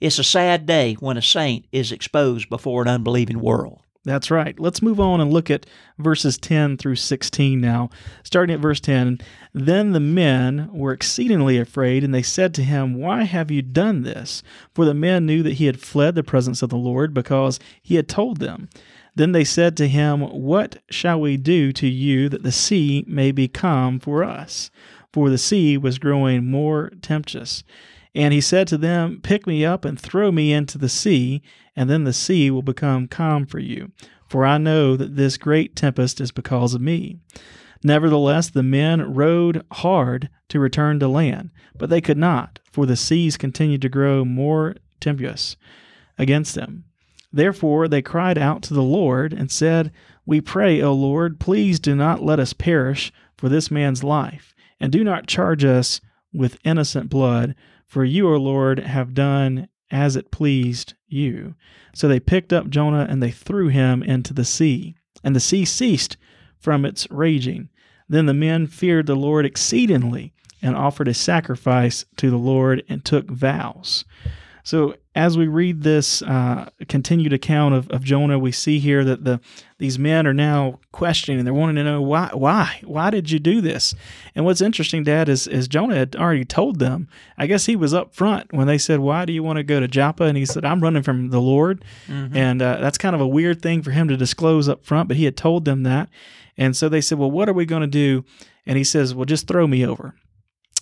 [0.00, 3.80] It's a sad day when a saint is exposed before an unbelieving world.
[4.06, 4.58] That's right.
[4.58, 5.66] Let's move on and look at
[5.98, 7.90] verses 10 through 16 now.
[8.22, 9.18] Starting at verse 10
[9.52, 14.02] Then the men were exceedingly afraid, and they said to him, Why have you done
[14.02, 14.44] this?
[14.74, 17.96] For the men knew that he had fled the presence of the Lord because he
[17.96, 18.68] had told them.
[19.16, 23.32] Then they said to him, What shall we do to you that the sea may
[23.32, 24.70] be calm for us?
[25.12, 27.64] For the sea was growing more tempestuous.
[28.14, 31.42] And he said to them, Pick me up and throw me into the sea,
[31.74, 33.90] and then the sea will become calm for you.
[34.28, 37.18] For I know that this great tempest is because of me.
[37.82, 42.96] Nevertheless, the men rowed hard to return to land, but they could not, for the
[42.96, 45.56] seas continued to grow more tempestuous
[46.18, 46.85] against them.
[47.36, 49.92] Therefore they cried out to the Lord and said,
[50.24, 54.90] We pray, O Lord, please do not let us perish for this man's life, and
[54.90, 56.00] do not charge us
[56.32, 57.54] with innocent blood,
[57.86, 61.54] for you, O Lord, have done as it pleased you.
[61.94, 65.66] So they picked up Jonah and they threw him into the sea, and the sea
[65.66, 66.16] ceased
[66.58, 67.68] from its raging.
[68.08, 73.04] Then the men feared the Lord exceedingly and offered a sacrifice to the Lord and
[73.04, 74.06] took vows.
[74.66, 79.22] So as we read this uh, continued account of, of Jonah, we see here that
[79.22, 79.38] the
[79.78, 81.44] these men are now questioning.
[81.44, 83.94] They're wanting to know why, why, why did you do this?
[84.34, 87.06] And what's interesting, Dad, is, is Jonah had already told them.
[87.38, 89.78] I guess he was up front when they said, "Why do you want to go
[89.78, 92.36] to Joppa?" And he said, "I'm running from the Lord." Mm-hmm.
[92.36, 95.16] And uh, that's kind of a weird thing for him to disclose up front, but
[95.16, 96.08] he had told them that.
[96.56, 98.24] And so they said, "Well, what are we going to do?"
[98.66, 100.16] And he says, "Well, just throw me over."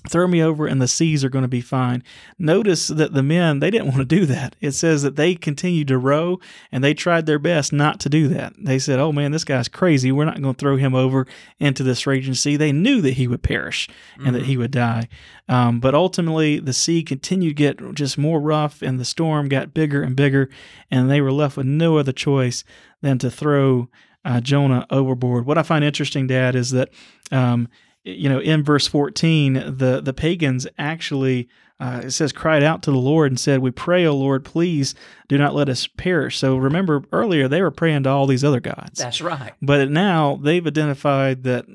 [0.08, 2.02] Throw me over and the seas are going to be fine.
[2.38, 4.54] Notice that the men, they didn't want to do that.
[4.60, 6.38] It says that they continued to row
[6.70, 8.52] and they tried their best not to do that.
[8.58, 10.12] They said, oh man, this guy's crazy.
[10.12, 11.26] We're not going to throw him over
[11.58, 12.56] into this raging sea.
[12.56, 14.32] They knew that he would perish and mm-hmm.
[14.34, 15.08] that he would die.
[15.48, 19.74] Um, but ultimately, the sea continued to get just more rough and the storm got
[19.74, 20.48] bigger and bigger,
[20.90, 22.64] and they were left with no other choice
[23.02, 23.88] than to throw
[24.24, 25.44] uh, Jonah overboard.
[25.44, 26.88] What I find interesting, Dad, is that
[27.30, 27.68] um,
[28.04, 31.48] you know, in verse 14, the, the pagans actually
[31.80, 34.94] uh, it says, cried out to the Lord and said, We pray, O Lord, please
[35.28, 36.38] do not let us perish.
[36.38, 38.98] So remember earlier, they were praying to all these other gods.
[38.98, 39.52] That's right.
[39.60, 41.66] But now they've identified that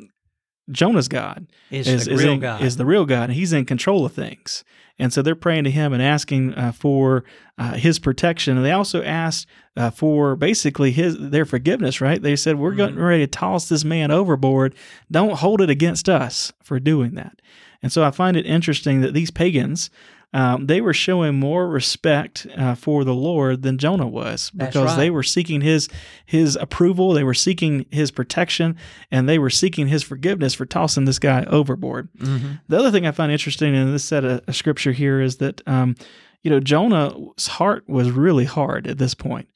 [0.72, 2.62] Jonah's God Is, is, the real God.
[2.62, 4.64] is the real God, and He's in control of things.
[5.00, 7.24] And so they're praying to Him and asking uh, for
[7.58, 8.58] uh, His protection.
[8.58, 12.02] And they also asked uh, for basically His their forgiveness.
[12.02, 12.22] Right?
[12.22, 14.76] They said, "We're getting ready to toss this man overboard.
[15.10, 17.42] Don't hold it against us for doing that."
[17.82, 19.90] And so I find it interesting that these pagans.
[20.32, 25.10] Um, they were showing more respect uh, for the Lord than Jonah was because they
[25.10, 25.90] were seeking his
[26.26, 28.76] his approval, they were seeking his protection,
[29.10, 32.10] and they were seeking his forgiveness for tossing this guy overboard.
[32.20, 32.60] Mhm.
[32.68, 35.62] The other thing I find interesting in this set of, of scripture here is that,
[35.68, 35.96] um,
[36.44, 39.48] you know, Jonah's heart was really hard at this point,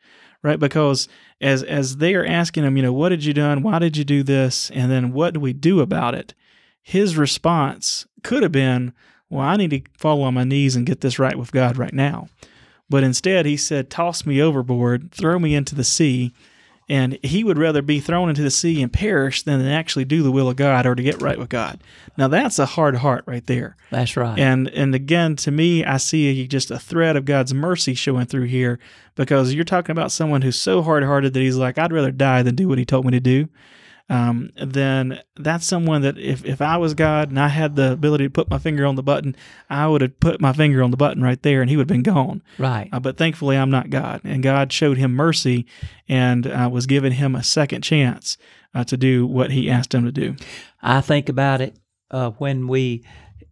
[0.42, 0.60] right?
[0.60, 1.08] Because
[1.40, 3.62] as as they are asking him, you know, what did you done?
[3.62, 4.72] Why did you do this?
[4.72, 6.34] And then what do we do about it?
[6.82, 8.92] His response could have been,
[9.34, 11.94] well, I need to fall on my knees and get this right with God right
[11.94, 12.28] now.
[12.90, 16.34] But instead, he said, toss me overboard, throw me into the sea.
[16.90, 20.32] And he would rather be thrown into the sea and perish than actually do the
[20.32, 21.80] will of God or to get right with God.
[22.18, 23.78] Now that's a hard heart right there.
[23.90, 24.38] That's right.
[24.38, 28.48] And and again, to me, I see just a thread of God's mercy showing through
[28.48, 28.80] here
[29.16, 32.44] because you're talking about someone who's so hard hearted that he's like, I'd rather die
[32.44, 33.48] than do what he told me to do.
[34.10, 38.26] Um, then that's someone that if, if I was God and I had the ability
[38.26, 39.36] to put my finger on the button,
[39.70, 42.04] I would have put my finger on the button right there and he would have
[42.04, 42.44] been gone.
[42.58, 42.90] right.
[42.92, 44.22] Uh, but thankfully, I'm not God.
[44.24, 45.66] And God showed him mercy
[46.08, 48.38] and uh, was giving him a second chance
[48.76, 50.36] uh, to do what he asked him to do.
[50.82, 51.78] I think about it
[52.12, 53.06] uh, when we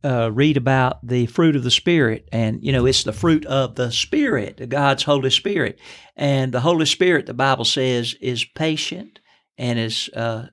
[0.03, 3.75] uh, read about the fruit of the Spirit, and you know, it's the fruit of
[3.75, 5.79] the Spirit, God's Holy Spirit,
[6.15, 9.20] and the Holy Spirit, the Bible says, is patient
[9.57, 10.47] and is uh,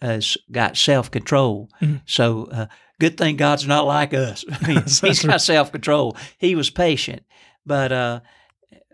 [0.00, 1.68] has got self control.
[1.80, 2.02] Mhm.
[2.06, 2.66] So, uh,
[3.00, 4.44] good thing God's not like us.
[4.66, 6.16] He's got self control.
[6.38, 7.22] He was patient,
[7.66, 8.20] but uh,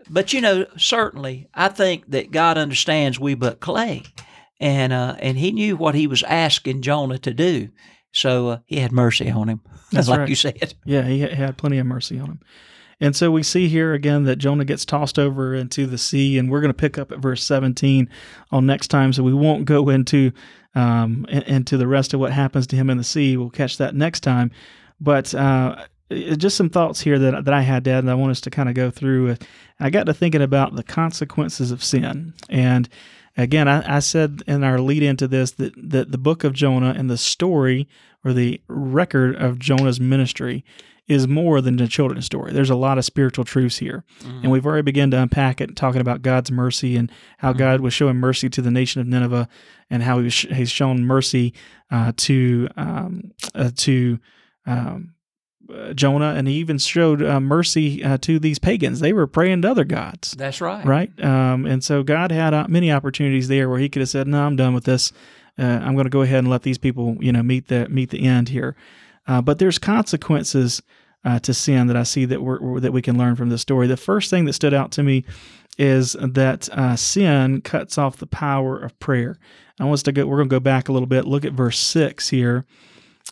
[0.09, 4.03] but you know, certainly, I think that God understands we but clay,
[4.59, 7.69] and uh, and He knew what He was asking Jonah to do,
[8.11, 10.29] so uh, He had mercy on him, That's like right.
[10.29, 10.73] you said.
[10.85, 12.39] Yeah, he had plenty of mercy on him.
[13.01, 16.51] And so we see here again that Jonah gets tossed over into the sea, and
[16.51, 18.09] we're going to pick up at verse 17
[18.51, 19.13] on next time.
[19.13, 20.31] So we won't go into
[20.75, 23.37] um, into the rest of what happens to him in the sea.
[23.37, 24.51] We'll catch that next time.
[24.99, 28.41] But uh, just some thoughts here that that I had, Dad, and I want us
[28.41, 29.37] to kind of go through.
[29.79, 32.89] I got to thinking about the consequences of sin, and
[33.37, 36.93] again, I, I said in our lead into this that that the book of Jonah
[36.97, 37.87] and the story
[38.25, 40.65] or the record of Jonah's ministry
[41.09, 42.53] is more than a children's story.
[42.53, 44.03] There's a lot of spiritual truths here.
[44.23, 47.93] And we've already begun to unpack it, talking about God's mercy and how God was
[47.95, 49.49] showing mercy to the nation of Nineveh
[49.89, 51.53] and how he was, he's shown mercy
[51.89, 54.19] uh, to, um, uh, to
[54.67, 55.15] um,
[55.73, 56.35] uh, Jonah.
[56.37, 58.99] And he even showed uh, mercy uh, to these pagans.
[58.99, 60.85] They were praying to other gods That's right.
[60.85, 61.23] right?
[61.23, 64.45] Um, and so God had uh, many opportunities there where He could have said, "No,
[64.45, 65.11] I'm done with this.
[65.57, 68.11] Uh, I'm going to go ahead and let these people, you know, meet the meet
[68.11, 68.75] the end here."
[69.27, 70.81] Uh, but there's consequences
[71.23, 73.87] uh, to sin that I see that we're, that we can learn from this story.
[73.87, 75.25] The first thing that stood out to me
[75.77, 79.37] is that uh, sin cuts off the power of prayer.
[79.79, 80.25] I want us to go.
[80.25, 81.25] We're going to go back a little bit.
[81.25, 82.65] Look at verse six here.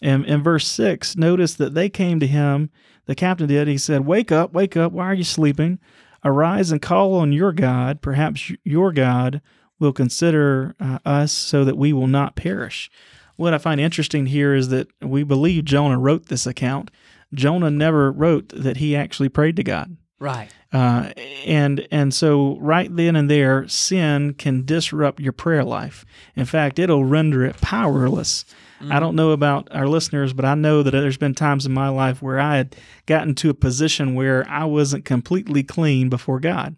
[0.02, 2.70] And in verse six, notice that they came to him.
[3.06, 3.68] The captain did.
[3.68, 4.92] He said, "Wake up, wake up!
[4.92, 5.80] Why are you sleeping?
[6.24, 8.02] Arise and call on your God.
[8.02, 9.42] Perhaps your God
[9.80, 12.90] will consider uh, us so that we will not perish."
[13.36, 16.92] What I find interesting here is that we believe Jonah wrote this account.
[17.34, 19.98] Jonah never wrote that he actually prayed to God.
[20.20, 20.50] Right.
[20.74, 21.12] Uh,
[21.46, 26.06] and and so right then and there, sin can disrupt your prayer life.
[26.36, 28.46] In fact, it'll render it powerless.
[28.92, 31.90] I don't know about our listeners, but I know that there's been times in my
[31.90, 32.76] life where I had
[33.08, 36.76] gotten to a position where I wasn't completely clean before God.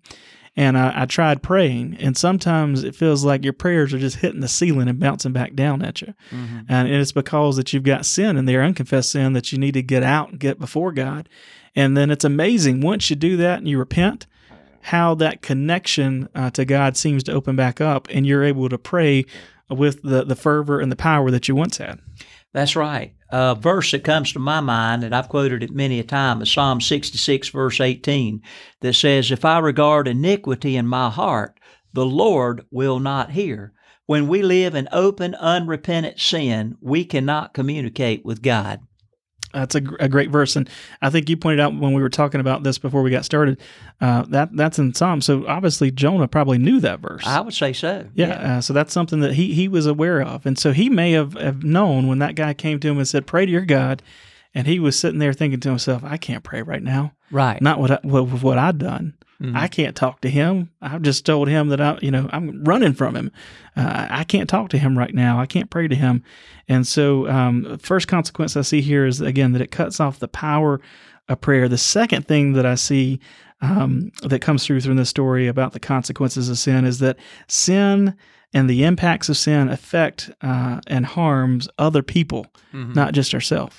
[0.60, 4.41] And I, I tried praying, and sometimes it feels like your prayers are just hitting
[4.41, 6.13] the ceiling and bouncing back down at you.
[6.32, 6.65] Mhm.
[6.67, 9.82] And it's because that you've got sin in there, unconfessed sin, that you need to
[9.82, 11.30] get out and get before God.
[11.78, 14.28] And then it's amazing once you do that and you repent,
[14.82, 18.78] how that connection uh, to God seems to open back up, and you're able to
[18.78, 19.24] pray
[19.69, 22.00] with the, the fervor and the power that you once had.
[22.52, 23.13] That's right.
[23.32, 26.52] A verse that comes to my mind, and I've quoted it many a time, is
[26.52, 28.42] Psalm 66, verse 18,
[28.82, 31.60] that says, If I regard iniquity in my heart,
[31.94, 33.72] the Lord will not hear.
[34.08, 38.80] When we live in open, unrepentant sin, we cannot communicate with God.
[39.53, 40.69] That's a, a great verse, and
[41.01, 43.59] I think you pointed out when we were talking about this before we got started.
[43.99, 47.25] Uh, that that's in Psalm, so obviously Jonah probably knew that verse.
[47.25, 48.07] I would say so.
[48.13, 51.13] Yeah, Uh, so that's something that he he was aware of, and so he may
[51.13, 54.03] have, have known when that guy came to him and said, "Pray to your God,"
[54.53, 57.13] And he was sitting there thinking to himself, I can't pray right now.
[57.31, 57.62] Right.
[57.62, 59.13] Not what I, what, what I've done.
[59.41, 59.56] Mhm.
[59.56, 60.69] I can't talk to him.
[60.82, 63.32] I've just told him that I, you know, I'm running from him.
[63.75, 65.39] Uh, I can't talk to him right now.
[65.39, 66.23] I can't pray to him.
[66.67, 70.27] And so, um, first consequence I see here is again that it cuts off the
[70.27, 70.81] power
[71.29, 71.69] of prayer.
[71.69, 73.19] The second thing that I see
[73.62, 77.17] um, that comes through through this story about the consequences of sin is that
[77.48, 78.15] sin
[78.54, 82.96] and the impacts of sin affect uh, and harms other people, Mhm.
[82.96, 83.75] not just ourselves.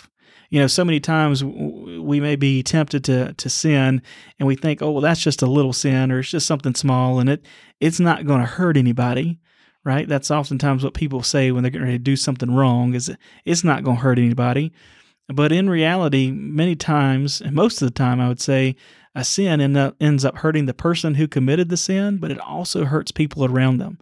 [0.51, 4.03] You know, so many times we may be tempted to to sin,
[4.39, 7.21] and we think, "Oh, well, that's just a little sin, or it's just something small,
[7.21, 7.47] and it
[7.81, 9.39] it's not going to hurt anybody."
[9.85, 10.07] Right?
[10.07, 12.95] That's oftentimes what people say when they're getting ready to do something wrong.
[12.95, 14.73] Is it's not going to hurt anybody.
[15.33, 18.75] But in reality, many times, and most of the time, I would say,
[19.15, 22.85] a sin up, ends up hurting the person who committed the sin, but it also
[22.85, 23.99] hurts people around them.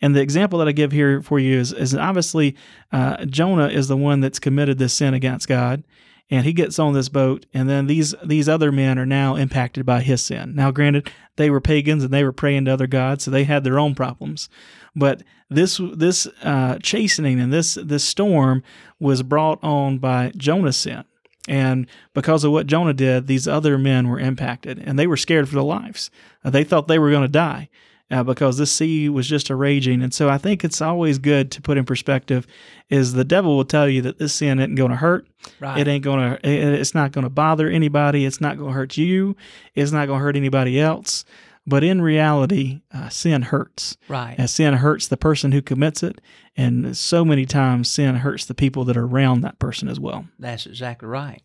[0.00, 2.56] And the example that I give here for you is, is obviously
[2.92, 5.84] uh, Jonah is the one that's committed this sin against God,
[6.30, 9.84] and he gets on this boat, and then these these other men are now impacted
[9.84, 10.54] by his sin.
[10.54, 13.64] Now, granted, they were pagans and they were praying to other gods, so they had
[13.64, 14.48] their own problems.
[14.96, 18.62] But this this uh, chastening and this this storm
[18.98, 21.04] was brought on by Jonah's sin.
[21.48, 25.48] And because of what Jonah did, these other men were impacted and they were scared
[25.48, 26.10] for their lives.
[26.44, 27.68] Uh, they thought they were going to die
[28.12, 30.02] uh, because this sea was just a raging.
[30.02, 32.46] And so I think it's always good to put in perspective
[32.90, 35.26] is the devil will tell you that this sin isn't going to hurt.
[35.58, 35.80] Right.
[35.80, 38.24] It ain't going to, it's not going to bother anybody.
[38.24, 39.34] It's not going to hurt you.
[39.74, 41.24] It's not going to hurt anybody else.
[41.66, 43.96] But in reality, uh, sin hurts.
[44.08, 44.34] right.
[44.36, 46.20] And sin hurts the person who commits it.
[46.56, 50.26] And so many times, sin hurts the people that are around that person as well.
[50.38, 51.40] That's exactly right.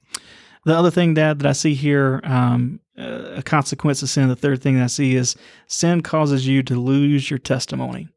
[0.66, 4.36] The other thing, Dad, that I see here, um, uh, a consequence of sin, the
[4.36, 5.36] third thing that I see is
[5.68, 8.10] sin causes you to lose your testimony.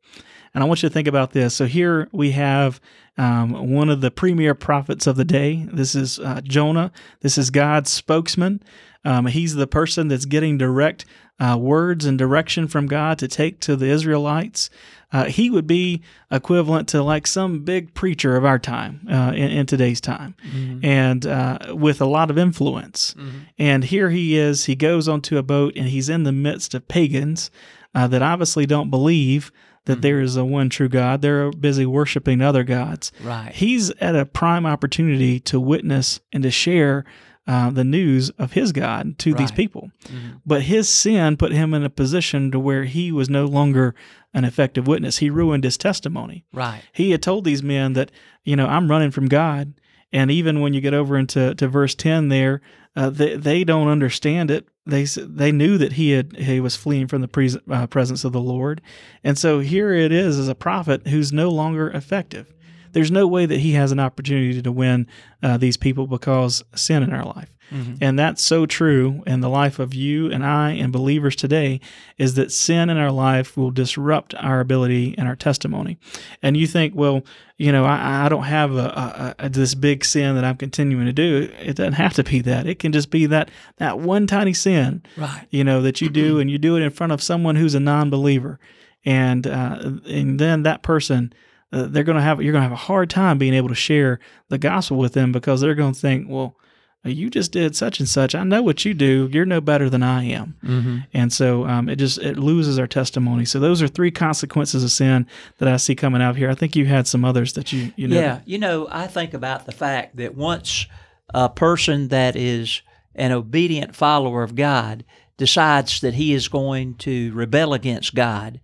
[0.52, 1.54] And I want you to think about this.
[1.54, 2.80] So here we have
[3.16, 5.68] um, one of the premier prophets of the day.
[5.72, 6.90] This is uh, Jonah.
[7.20, 8.62] This is God's spokesman.
[9.04, 11.04] Um, he's the person that's getting direct
[11.40, 14.70] uh, words and direction from God to take to the Israelites.
[15.12, 19.50] Uh, he would be equivalent to like some big preacher of our time uh, in,
[19.50, 20.36] in today's time,
[20.84, 23.16] and uh, with a lot of influence.
[23.58, 24.66] And here he is.
[24.66, 27.50] He goes onto a boat and he's in the midst of pagans
[27.92, 29.50] uh, that obviously don't believe
[29.86, 31.22] that there is a one true God.
[31.22, 33.10] They're busy worshiping other gods.
[33.24, 33.50] Right.
[33.52, 37.04] He's at a prime opportunity to witness and to share
[37.50, 39.56] uh, the news of his God to these Right.
[39.56, 39.90] people.
[40.04, 40.40] Mhm.
[40.46, 43.94] But his sin put him in a position to where he was no longer
[44.32, 45.18] an effective witness.
[45.18, 46.44] He ruined his testimony.
[46.52, 46.82] Right.
[46.92, 48.10] He had told these men that,
[48.44, 49.72] you know, I'm running from God.
[50.12, 52.60] And even when you get over into to verse 10 there,
[52.94, 54.66] uh, they, they don't understand it.
[54.86, 58.32] They they knew that he had he was fleeing from the pres- uh, presence of
[58.32, 58.80] the Lord.
[59.22, 62.52] And so here it is as a prophet who's no longer effective.
[62.92, 65.06] There's no way that he has an opportunity to win
[65.42, 67.54] uh, these people because sin in our life.
[68.00, 71.78] And that's so true in the life of you and I and believers today
[72.18, 75.96] is that sin in our life will disrupt our ability and our testimony.
[76.42, 77.22] And you think, well,
[77.58, 81.06] you know, I, I don't have a, a, a, this big sin that I'm continuing
[81.06, 81.48] to do.
[81.60, 82.66] It doesn't have to be that.
[82.66, 85.46] It can just be that that one tiny sin, Right.
[85.50, 87.80] you know, that you do, and you do it in front of someone who's a
[87.80, 88.58] non-believer,
[89.04, 89.78] and uh,
[90.08, 91.32] and then that person.
[91.72, 93.74] Uh, they're going to have you're going to have a hard time being able to
[93.74, 94.18] share
[94.48, 96.56] the gospel with them because they're going to think, well,
[97.04, 98.34] you just did such and such.
[98.34, 99.28] I know what you do.
[99.32, 100.56] You're no better than I am.
[100.62, 100.98] Mm-hmm.
[101.14, 103.44] And so um, it just it loses our testimony.
[103.44, 105.26] So those are three consequences of sin
[105.58, 106.50] that I see coming out here.
[106.50, 108.20] I think you had some others that you you know.
[108.20, 110.86] Yeah, you know, I think about the fact that once
[111.32, 112.82] a person that is
[113.14, 115.04] an obedient follower of God
[115.38, 118.60] decides that he is going to rebel against God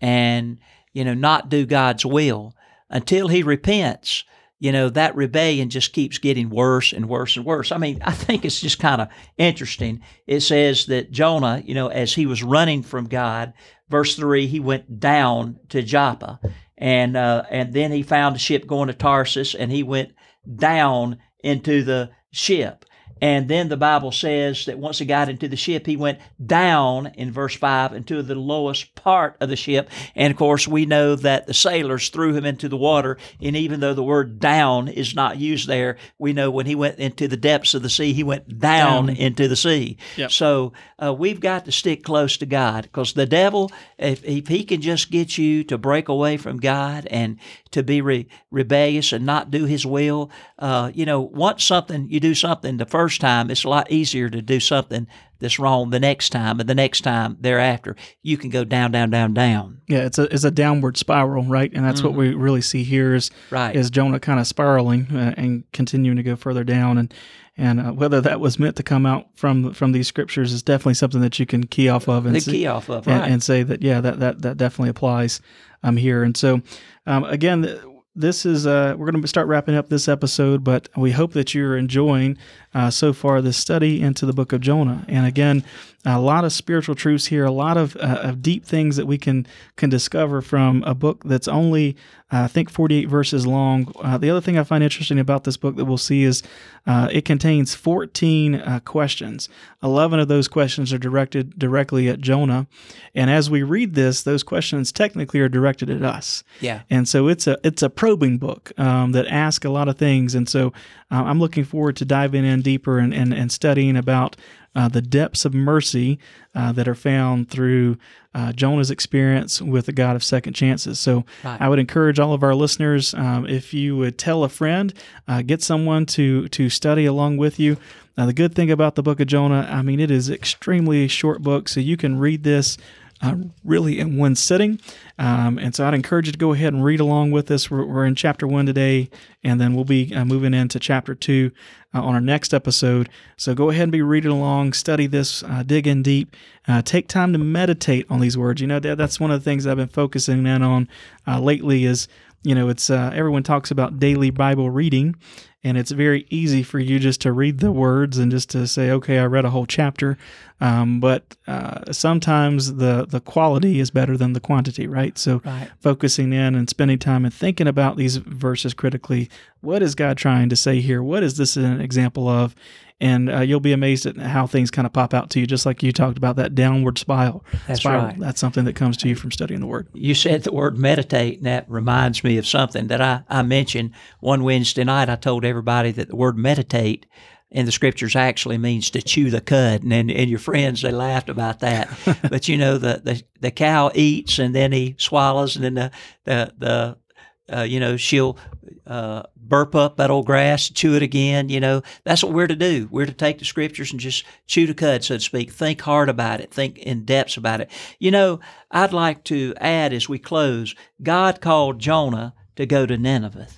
[0.00, 0.58] and,
[0.92, 2.54] you know, not do God's will
[2.88, 4.24] until he repents,
[4.58, 7.72] you know, that rebellion just keeps getting worse and worse and worse.
[7.72, 10.02] I mean, I think it's just kind of interesting.
[10.26, 13.52] It says that Jonah, you know, as he was running from God,
[13.88, 16.40] verse 3, he went down to Joppa
[16.80, 20.14] and uh, and then he found a ship going to Tarsus, and he went
[20.56, 22.86] down into the ship.
[23.20, 27.12] And then the Bible says that once he got into the ship, he went down
[27.16, 29.90] in verse 5 into the lowest part of the ship.
[30.14, 33.18] And of course, we know that the sailors threw him into the water.
[33.40, 36.98] And even though the word down is not used there, we know when he went
[36.98, 39.16] into the depths of the sea, he went down, Down.
[39.16, 39.96] into the sea.
[40.16, 40.30] Yep.
[40.30, 44.64] So uh, we've got to stick close to God because the devil, if, if he
[44.64, 47.38] can just get you to break away from God and
[47.72, 52.20] to be re- rebellious and not do his will, uh, you know, once something, you
[52.20, 55.08] do something, the first first time, it's a lot easier to do something
[55.40, 57.96] that's wrong the next time and the next time thereafter.
[58.22, 59.80] You can go down, down, down, down.
[59.88, 61.72] Yeah, it's a it's a downward spiral, right?
[61.74, 63.74] And that's what we really see here is Right.
[63.74, 67.12] is Jonah kind of spiraling uh, and continuing to go further down, and
[67.56, 70.94] and uh, whether that was meant to come out from from these scriptures is definitely
[70.94, 73.30] something that you can key off of and see- key off of, and, right.
[73.30, 75.40] and say that yeah that that that definitely applies
[75.82, 76.62] um here and so
[77.06, 77.80] um again
[78.16, 81.54] this is uh we're going to start wrapping up this episode but we hope that
[81.54, 82.36] you're enjoying
[82.74, 85.04] uh, so far this study into the book of jonah.
[85.08, 85.64] And again
[86.04, 89.18] a lot of spiritual truths here a lot of, uh, of deep things that we
[89.18, 89.46] can
[89.76, 91.94] can discover from a book that's only
[92.32, 93.92] uh, i think 48 verses long.
[94.00, 96.42] Uh, the other thing i find interesting about this book that we'll see is
[96.86, 99.50] uh, it contains 14 uh, questions.
[99.82, 102.66] 11 of those questions are directed directly at jonah.
[103.14, 106.42] And as we read this those questions technically are directed at us.
[106.60, 106.82] Yeah.
[106.88, 110.34] and so it's a it's a probing book um, that asks a lot of things.
[110.34, 110.72] And so
[111.10, 114.36] uh, i'm looking forward to diving in deeper and, and, and studying about
[114.76, 116.18] uh, the depths of mercy
[116.54, 117.96] uh, that are found through
[118.34, 121.60] uh, jonah's experience with the god of second chances so Right.
[121.60, 124.94] i would encourage all of our listeners um, if you would tell a friend
[125.28, 127.76] uh, get someone to to study along with you
[128.16, 131.42] now the good thing about the book of jonah i mean it is extremely short
[131.42, 132.76] book so you can read this
[133.22, 134.80] uh, really in one sitting.
[135.18, 137.70] Um, and so I'd encourage you to go ahead and read along with us.
[137.70, 139.10] We're, we're in chapter one today,
[139.44, 141.50] and then we'll be uh, moving into chapter two
[141.94, 143.08] uh, on our next episode.
[143.36, 146.34] So go ahead and be reading along, study this, uh, dig in deep,
[146.66, 148.60] uh, take time to meditate on these words.
[148.60, 150.88] You know, that, that's one of the things I've been focusing in on
[151.26, 152.08] uh, lately is,
[152.42, 155.14] you know, it's uh, everyone talks about daily Bible reading,
[155.62, 158.90] and it's very easy for you just to read the words and just to say,
[158.90, 160.16] okay, I read a whole chapter.
[160.60, 165.16] Um, but uh, sometimes the the quality is better than the quantity, right?
[165.18, 165.70] So Right.
[165.80, 169.28] focusing in and spending time and thinking about these verses critically.
[169.60, 171.02] What is God trying to say here?
[171.02, 172.54] What is this an example of?
[173.02, 175.64] And uh, you'll be amazed at how things kind of pop out to you, just
[175.64, 177.42] like you talked about that downward spiral.
[177.66, 178.04] That's spiral.
[178.08, 178.18] right.
[178.18, 179.88] That's something that comes to you from studying the Word.
[179.94, 183.92] You said the word meditate, and that reminds me of something that I, I mentioned
[184.20, 185.08] one Wednesday night.
[185.08, 187.06] I told everybody that the word meditate
[187.50, 190.92] in the scriptures actually means to chew the cud, and and, and your friends they
[190.92, 191.90] laughed about that.
[192.30, 195.90] but you know the, the the cow eats and then he swallows, and then the
[196.24, 198.38] the the uh, you know she'll
[198.86, 201.48] uh, burp up that old grass, chew it again.
[201.48, 202.88] You know that's what we're to do.
[202.90, 205.50] We're to take the scriptures and just chew the cud, so to speak.
[205.50, 206.54] Think hard about it.
[206.54, 207.70] Think in depths about it.
[207.98, 208.40] You know,
[208.70, 210.74] I'd like to add as we close.
[211.02, 213.48] God called Jonah to go to Nineveh.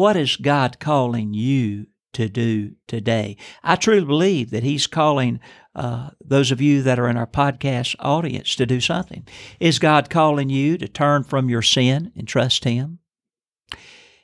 [0.00, 3.36] What is God calling you to do today?
[3.62, 5.40] I truly believe that He's calling
[5.74, 9.28] uh, those of you that are in our podcast audience to do something.
[9.60, 13.00] Is God calling you to turn from your sin and trust Him?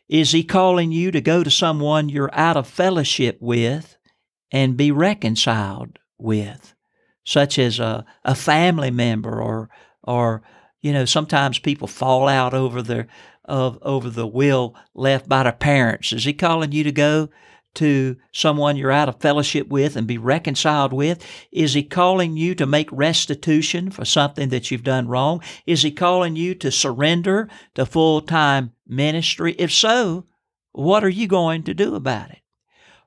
[0.08, 3.98] Is He calling you to go to someone you're out of fellowship with
[4.50, 6.72] and be reconciled with,
[7.22, 9.68] such as a, a family member or
[10.02, 10.40] or
[10.80, 13.08] you know sometimes people fall out over their
[13.46, 16.12] of over the will left by the parents.
[16.12, 17.28] Is He calling you to go
[17.74, 21.24] to someone you're out of fellowship with and be reconciled with?
[21.52, 25.42] Is He calling you to make restitution for something that you've done wrong?
[25.66, 29.54] Is He calling you to surrender to full time ministry?
[29.58, 30.24] If so,
[30.72, 32.40] what are you going to do about it?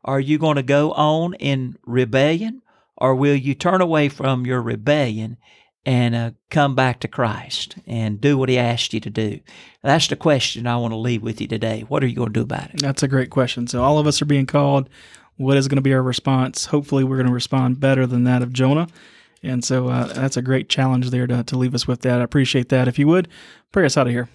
[0.03, 2.61] Are you going to go on in rebellion
[2.97, 5.37] or will you turn away from your rebellion
[5.85, 9.39] and uh, come back to Christ and do what He asked you to do?
[9.83, 11.85] That's the question I want to leave with you today.
[11.87, 12.81] What are you going to do about it?
[12.81, 13.67] That's a great question.
[13.67, 14.89] So all of us are being called.
[15.37, 16.65] What is going to be our response?
[16.65, 18.87] Hopefully, we're going to respond better than that of Jonah.
[19.41, 22.19] And so uh, that's a great challenge there to, to leave us with that.
[22.19, 22.87] I appreciate that.
[22.87, 23.29] If you would,
[23.71, 24.27] pray us out of here.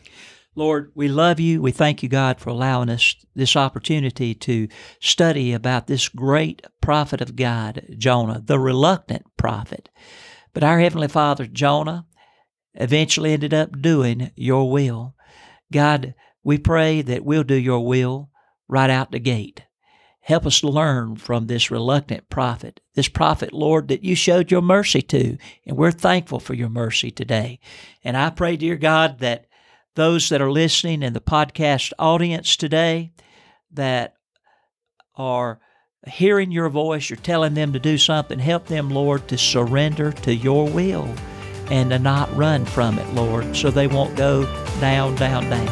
[0.56, 1.60] Lord, we love you.
[1.60, 4.68] We thank you, God, for allowing us this opportunity to
[5.00, 9.88] study about this great prophet of God, Jonah, the reluctant prophet.
[10.54, 12.06] But our Heavenly Father, Jonah,
[12.74, 15.14] eventually ended up doing your will.
[15.72, 18.30] God, we pray that we'll do your will
[18.68, 19.62] right out the gate.
[20.20, 25.02] Help us learn from this reluctant prophet, this prophet, Lord, that you showed your mercy
[25.02, 25.36] to,
[25.66, 27.60] and we're thankful for your mercy today.
[28.02, 29.46] And I pray, dear God, that
[29.96, 33.12] those that are listening in the podcast audience today
[33.72, 34.14] that
[35.14, 35.60] are
[36.06, 40.34] hearing your voice, you're telling them to do something, help them, Lord, to surrender to
[40.34, 41.08] your will
[41.70, 44.44] and to not run from it, Lord, so they won't go
[44.80, 45.68] down, down, down.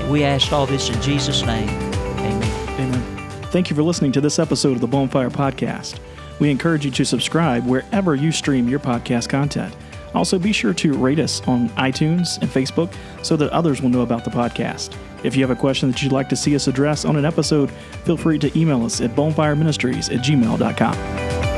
[0.00, 1.68] And we ask all this in Jesus' name.
[1.68, 2.80] Amen.
[2.80, 3.30] Amen.
[3.44, 5.98] Thank you for listening to this episode of the Bonfire Podcast.
[6.40, 9.74] We encourage you to subscribe wherever you stream your podcast content.
[10.14, 14.02] Also, be sure to rate us on iTunes and Facebook so that others will know
[14.02, 14.96] about the podcast.
[15.22, 17.70] If you have a question that you'd like to see us address on an episode,
[18.04, 21.49] feel free to email us at bonefireministries at gmail.com.